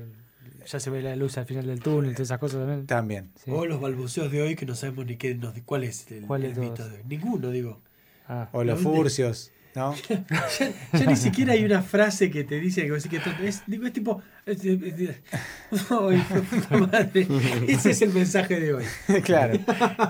ya 0.66 0.78
se 0.80 0.90
ve 0.90 1.02
la 1.02 1.16
luz 1.16 1.38
al 1.38 1.46
final 1.46 1.66
del 1.66 1.80
túnel, 1.80 2.12
todas 2.12 2.28
esas 2.28 2.38
cosas 2.38 2.60
también. 2.60 2.86
También. 2.86 3.30
Sí. 3.44 3.50
O 3.50 3.66
los 3.66 3.80
balbuceos 3.80 4.30
de 4.30 4.42
hoy 4.42 4.54
que 4.54 4.66
no 4.66 4.74
sabemos 4.74 5.06
ni 5.06 5.16
qué, 5.16 5.34
nos- 5.34 5.58
cuál 5.64 5.84
es 5.84 6.10
el, 6.12 6.24
¿Cuál 6.26 6.44
el 6.44 6.56
mito 6.56 6.88
de 6.88 6.96
hoy. 6.98 7.02
Ninguno, 7.08 7.50
digo. 7.50 7.80
Ah, 8.28 8.48
O 8.52 8.62
los 8.62 8.82
¿Dónde? 8.82 8.98
furcios, 8.98 9.50
¿no? 9.74 9.94
Ya 10.92 11.06
ni 11.06 11.16
siquiera 11.16 11.52
hay 11.54 11.64
una 11.64 11.82
frase 11.82 12.30
que 12.30 12.44
te 12.44 12.60
dice 12.60 12.82
que, 12.82 12.98
que 13.08 13.48
es, 13.48 13.62
digo, 13.66 13.86
es 13.86 13.92
tipo. 13.92 14.22
es- 14.46 14.64
es- 14.64 15.20
madre. 16.70 17.26
Ese 17.68 17.90
es 17.90 18.02
el 18.02 18.12
mensaje 18.12 18.60
de 18.60 18.74
hoy. 18.74 18.84
claro. 19.24 19.58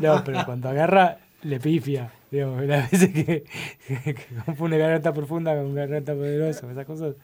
no, 0.01 0.25
pero 0.25 0.45
cuando 0.45 0.69
agarra 0.69 1.19
le 1.43 1.61
pifia. 1.61 2.11
Digamos, 2.31 2.65
las 2.65 2.91
veces 2.91 3.11
que, 3.13 3.45
que 3.87 4.17
confunde 4.47 4.79
garganta 4.79 5.13
profunda 5.13 5.55
con 5.55 5.75
garganta 5.75 6.15
poderosa, 6.15 6.71
esas 6.71 6.87
cosas. 6.87 7.15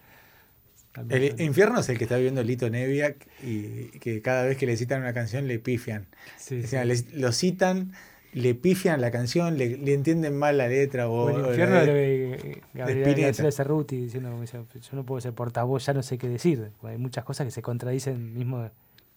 El 1.09 1.31
son- 1.31 1.41
infierno 1.41 1.81
es 1.81 1.89
el 1.89 1.97
que 1.97 2.05
está 2.05 2.17
viviendo 2.17 2.43
Lito 2.43 2.69
Neviak 2.69 3.27
y 3.43 3.85
que 4.01 4.21
cada 4.21 4.45
vez 4.45 4.59
que 4.59 4.67
le 4.67 4.77
citan 4.77 5.01
una 5.01 5.13
canción 5.15 5.47
le 5.49 5.59
pifian. 5.59 6.07
sí, 6.37 6.59
O 6.59 6.63
sí. 6.63 6.67
sea, 6.69 6.85
le- 6.85 7.05
lo 7.15 7.33
citan, 7.33 7.93
le 8.33 8.55
pifian 8.55 9.01
la 9.01 9.11
canción, 9.11 9.57
le, 9.57 9.77
le 9.77 9.95
entienden 9.95 10.37
mal 10.37 10.59
la 10.59 10.69
letra 10.69 11.09
o, 11.09 11.25
O 11.25 11.31
el 11.31 11.47
infierno 11.47 11.77
de 11.77 12.63
Gabriel 12.75 13.09
Spinetta. 13.09 13.43
García 13.43 13.53
Cerruti 13.53 13.97
diciendo 13.97 14.31
como 14.31 14.45
yo 14.45 14.65
no 14.93 15.05
puedo 15.05 15.21
ser 15.21 15.33
portavoz, 15.33 15.87
ya 15.87 15.95
no 15.95 16.03
sé 16.03 16.19
qué 16.19 16.29
decir. 16.29 16.71
Hay 16.83 16.99
muchas 16.99 17.25
cosas 17.25 17.47
que 17.47 17.51
se 17.51 17.63
contradicen 17.63 18.35
mismo 18.35 18.71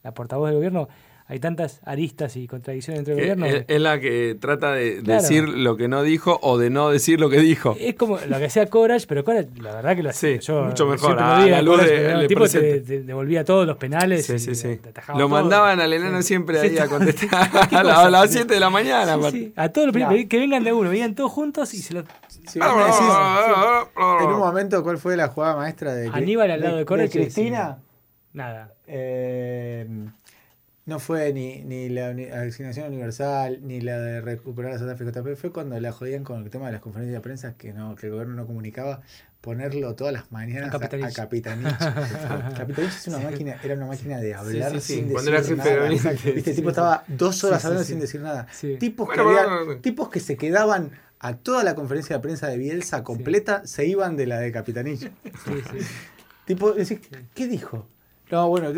la 0.04 0.14
portavoz 0.14 0.50
del 0.50 0.56
gobierno. 0.56 0.88
Hay 1.32 1.40
tantas 1.40 1.80
aristas 1.86 2.36
y 2.36 2.46
contradicciones 2.46 3.06
dentro 3.06 3.16
del 3.16 3.24
Que 3.24 3.36
gobierno. 3.36 3.46
es, 3.60 3.66
es 3.70 3.82
la 3.82 4.02
que 4.02 4.36
trata 4.38 4.74
de 4.74 5.02
Claro. 5.02 5.22
decir 5.22 5.48
lo 5.48 5.78
que 5.78 5.88
no 5.88 6.04
dijo 6.04 6.38
o 6.42 6.58
de 6.58 6.70
no 6.70 6.90
decir 6.90 7.22
lo 7.22 7.30
que 7.30 7.40
dijo. 7.40 7.74
Es 7.80 7.96
como 7.96 8.18
lo 8.28 8.38
que 8.38 8.46
hacía 8.48 8.66
Courage, 8.66 9.06
pero 9.08 9.24
Courage, 9.24 9.48
la 9.62 9.74
verdad 9.76 9.96
que 9.96 10.04
lo 10.04 10.10
hacía. 10.10 10.42
Sí, 10.42 10.46
Yo 10.46 10.64
mucho 10.66 10.86
mejor, 10.88 11.00
siempre 11.18 11.24
a 11.26 11.38
lo 11.38 11.44
vi 11.46 11.50
la 11.52 11.62
luz 11.62 11.76
Courage, 11.78 11.94
de- 12.02 12.12
el 12.12 12.28
tipo 12.28 12.48
te, 12.50 12.80
devolvía 13.04 13.46
todos 13.46 13.66
los 13.66 13.78
penales. 13.78 14.26
Sí, 14.26 14.34
y 14.34 14.40
sí, 14.40 14.56
sí. 14.56 14.80
Lo 15.08 15.14
todo. 15.20 15.30
mandaban 15.30 15.80
al 15.80 15.94
enano 15.94 16.18
Sí. 16.22 16.28
siempre 16.28 16.60
ahí 16.60 16.78
a 16.78 16.88
contestar 16.88 17.50
¿Qué 17.70 17.78
a, 17.78 18.10
las 18.10 18.30
7 18.30 18.54
de 18.54 18.60
la 18.60 18.70
mañana. 18.70 19.14
Sí, 19.14 19.20
aparte. 19.20 19.38
sí. 19.40 19.54
A 19.56 19.70
todos 19.70 19.88
los 19.88 19.96
Claro. 19.96 20.16
que 20.28 20.38
vengan 20.38 20.66
de 20.66 20.74
uno, 20.74 20.90
venían 20.90 21.16
todos 21.16 21.32
juntos 21.32 21.74
y 21.74 21.78
se 21.78 21.94
lo. 21.94 22.04
Si 22.28 22.60
vos 22.60 22.76
me 22.76 22.84
decís, 22.84 23.00
en 24.22 24.28
un 24.34 24.40
momento, 24.40 24.84
¿cuál 24.84 24.98
fue 24.98 25.16
la 25.16 25.30
jugada 25.30 25.56
maestra 25.56 25.94
de 25.94 26.10
Aníbal 26.10 26.52
al 26.52 26.60
lado 26.60 26.76
de 26.76 26.84
Courage, 26.84 27.10
Cristina? 27.10 27.78
Nada. 28.34 28.74
Eh, 28.88 29.88
no 30.86 31.00
fue 31.00 31.32
ni, 31.34 31.64
ni 31.64 31.90
la 31.90 32.10
uni- 32.12 32.26
asignación 32.30 32.88
universal, 32.88 33.60
ni 33.62 33.82
la 33.82 34.00
de 34.00 34.22
recuperar 34.22 34.72
la 34.74 34.80
Santa 34.80 34.96
Fe 34.98 35.06
JP, 35.06 35.36
fue 35.36 35.52
cuando 35.52 35.80
la 35.80 35.92
jodían 35.92 36.24
con 36.24 36.44
el 36.44 36.50
tema 36.50 36.66
de 36.68 36.72
las 36.74 36.82
conferencias 36.82 37.16
de 37.18 37.22
prensa 37.22 37.54
que 37.58 37.72
no 37.74 37.96
que 37.96 38.08
el 38.08 38.12
gobierno 38.14 38.34
no 38.36 38.48
comunicaba, 38.48 39.02
ponerlo 39.42 39.96
todas 39.96 40.14
las 40.14 40.32
mañanas 40.32 40.74
A 40.74 40.78
a, 40.78 40.80
Capitanich. 40.80 41.16
Capitanich. 41.16 41.68
Es 42.78 43.08
una 43.08 43.20
máquina, 43.20 43.60
era 43.64 43.74
una 43.76 43.86
máquina 43.88 44.20
de 44.20 44.34
hablar 44.34 44.72
sí, 44.74 44.80
sí. 44.82 44.94
sin 44.96 45.10
decir 45.10 45.30
era 45.30 45.42
nada. 45.42 45.90
Viste, 45.90 46.50
el 46.52 46.56
tipo 46.56 46.70
estaba 46.70 47.04
dos 47.08 47.44
horas 47.44 47.64
hablando 47.66 47.84
sin 47.86 48.00
decir 48.00 48.22
nada. 48.22 48.48
Tipos, 48.80 49.08
Bueno, 49.08 49.24
que 49.24 49.30
habían- 49.30 49.46
bueno, 49.50 49.66
bueno. 49.66 49.82
tipos 49.82 50.10
que 50.10 50.20
se 50.20 50.36
quedaban 50.38 50.92
a 51.20 51.36
toda 51.38 51.64
la 51.64 51.76
conferencia 51.76 52.16
de 52.16 52.22
prensa 52.22 52.48
de 52.48 52.58
Bielsa 52.58 53.04
completa, 53.04 53.66
se 53.68 53.86
iban 53.86 54.16
de 54.18 54.26
la 54.28 54.40
de 54.40 54.52
Capitanich. 54.52 55.12
Tipo, 56.46 56.72
decís, 56.74 57.00
¿qué 57.34 57.48
dijo? 57.48 57.88
No, 58.32 58.50
bueno, 58.50 58.72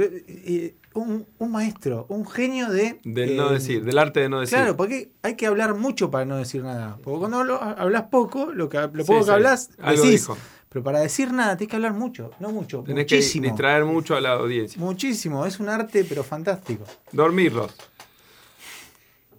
un, 0.94 1.26
un 1.40 1.52
maestro, 1.52 2.06
un 2.10 2.26
genio 2.28 2.70
de... 2.70 3.00
Del 3.04 3.36
no 3.38 3.50
eh, 3.50 3.54
decir, 3.54 3.84
del 3.84 3.98
arte 3.98 4.20
de 4.22 4.30
no 4.30 4.40
decir. 4.40 4.58
Claro, 4.58 4.76
porque 4.78 5.12
hay 5.22 5.36
que 5.36 5.46
hablar 5.48 5.76
mucho 5.76 6.10
para 6.12 6.26
no 6.26 6.38
decir 6.38 6.64
nada. 6.64 6.98
Porque 7.04 7.20
cuando 7.20 7.38
hablas 7.62 8.04
poco, 8.04 8.52
lo, 8.54 8.70
que, 8.70 8.78
lo 8.80 9.06
poco 9.06 9.20
sí. 9.22 9.26
que 9.26 9.32
hablas, 9.32 9.70
Algo 9.80 10.04
decís. 10.04 10.22
dijo. 10.22 10.38
Pero 10.70 10.84
para 10.84 11.00
decir 11.02 11.32
nada, 11.32 11.56
tienes 11.56 11.70
que 11.70 11.76
hablar 11.76 11.94
mucho, 11.94 12.32
no 12.40 12.50
mucho, 12.52 12.82
Tenés 12.84 13.06
que 13.06 13.16
muchísimo. 13.16 13.46
distraer 13.46 13.86
mucho 13.86 14.16
a 14.16 14.22
la 14.22 14.32
audiencia. 14.34 14.82
Muchísimo, 14.82 15.46
es 15.46 15.60
un 15.60 15.70
arte, 15.70 16.04
pero 16.04 16.24
fantástico. 16.24 16.84
Dormirlos. 17.12 17.76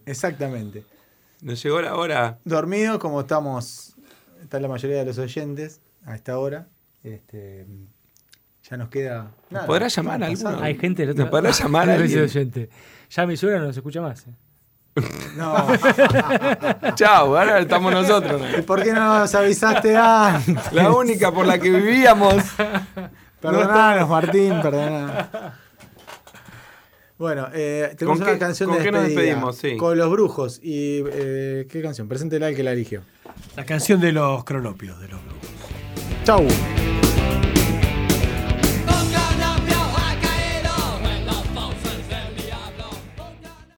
Exactamente. 0.07 0.85
Nos 1.41 1.63
llegó 1.63 1.81
la 1.83 1.97
hora. 1.97 2.39
Dormido, 2.45 2.99
como 2.99 3.21
estamos, 3.23 3.97
está 4.43 4.61
la 4.61 4.69
mayoría 4.69 4.99
de 4.99 5.07
los 5.07 5.19
oyentes 5.19 5.81
a 6.05 6.15
esta 6.15 6.39
hora. 6.39 6.69
Este, 7.03 7.67
ya 8.69 8.77
nos 8.77 8.89
queda. 8.89 9.31
nada, 9.51 9.67
podrás 9.67 9.95
llamar 9.95 10.23
a 10.23 10.27
alguno? 10.27 10.59
Hay 10.63 10.77
gente 10.79 11.03
del 11.03 11.11
otro 11.13 11.25
¿Me 11.25 11.31
podrás 11.31 11.59
llamar 11.61 11.89
a 11.91 11.93
Hay 11.95 12.01
alguien? 12.03 12.23
oyente. 12.25 12.71
Ya 13.11 13.27
mi 13.27 13.37
suegra 13.37 13.61
no 13.61 13.73
se 13.73 13.81
escucha 13.81 14.01
más. 14.01 14.27
eh. 14.27 14.31
No. 15.37 15.67
Chao, 16.95 17.37
ahora 17.37 17.59
estamos 17.59 17.93
nosotros. 17.93 18.41
¿Y 18.59 18.63
por 18.63 18.83
qué 18.83 18.93
no 18.93 19.19
nos 19.19 19.35
avisaste 19.35 19.97
antes? 19.97 20.73
La 20.73 20.91
única 20.93 21.33
por 21.33 21.47
la 21.47 21.59
que 21.59 21.69
vivíamos. 21.71 22.37
Perdonanos, 23.41 24.09
Martín, 24.09 24.61
perdonanos. 24.63 25.27
Bueno, 27.19 27.49
eh, 27.53 27.95
tenemos 27.99 28.19
¿Con 28.19 28.27
una 28.29 28.33
qué- 28.35 28.39
canción 28.39 28.69
con 28.71 28.79
de 28.79 28.85
qué 28.85 28.91
nos 28.93 29.03
despedida. 29.03 29.23
despedimos? 29.35 29.57
Sí. 29.57 29.77
Con 29.77 29.99
los 29.99 30.11
brujos. 30.11 30.61
¿Y 30.63 31.03
eh, 31.13 31.67
qué 31.71 31.83
canción? 31.83 32.09
Preséntela 32.09 32.49
el 32.49 32.57
que 32.57 32.63
la 32.63 32.73
eligió. 32.73 33.03
La 33.57 33.65
canción 33.65 34.01
de 34.01 34.13
los 34.13 34.45
cronopios, 34.45 34.99
de 35.01 35.09
los 35.09 35.21
brujos. 35.25 35.49
Chau. 36.25 36.47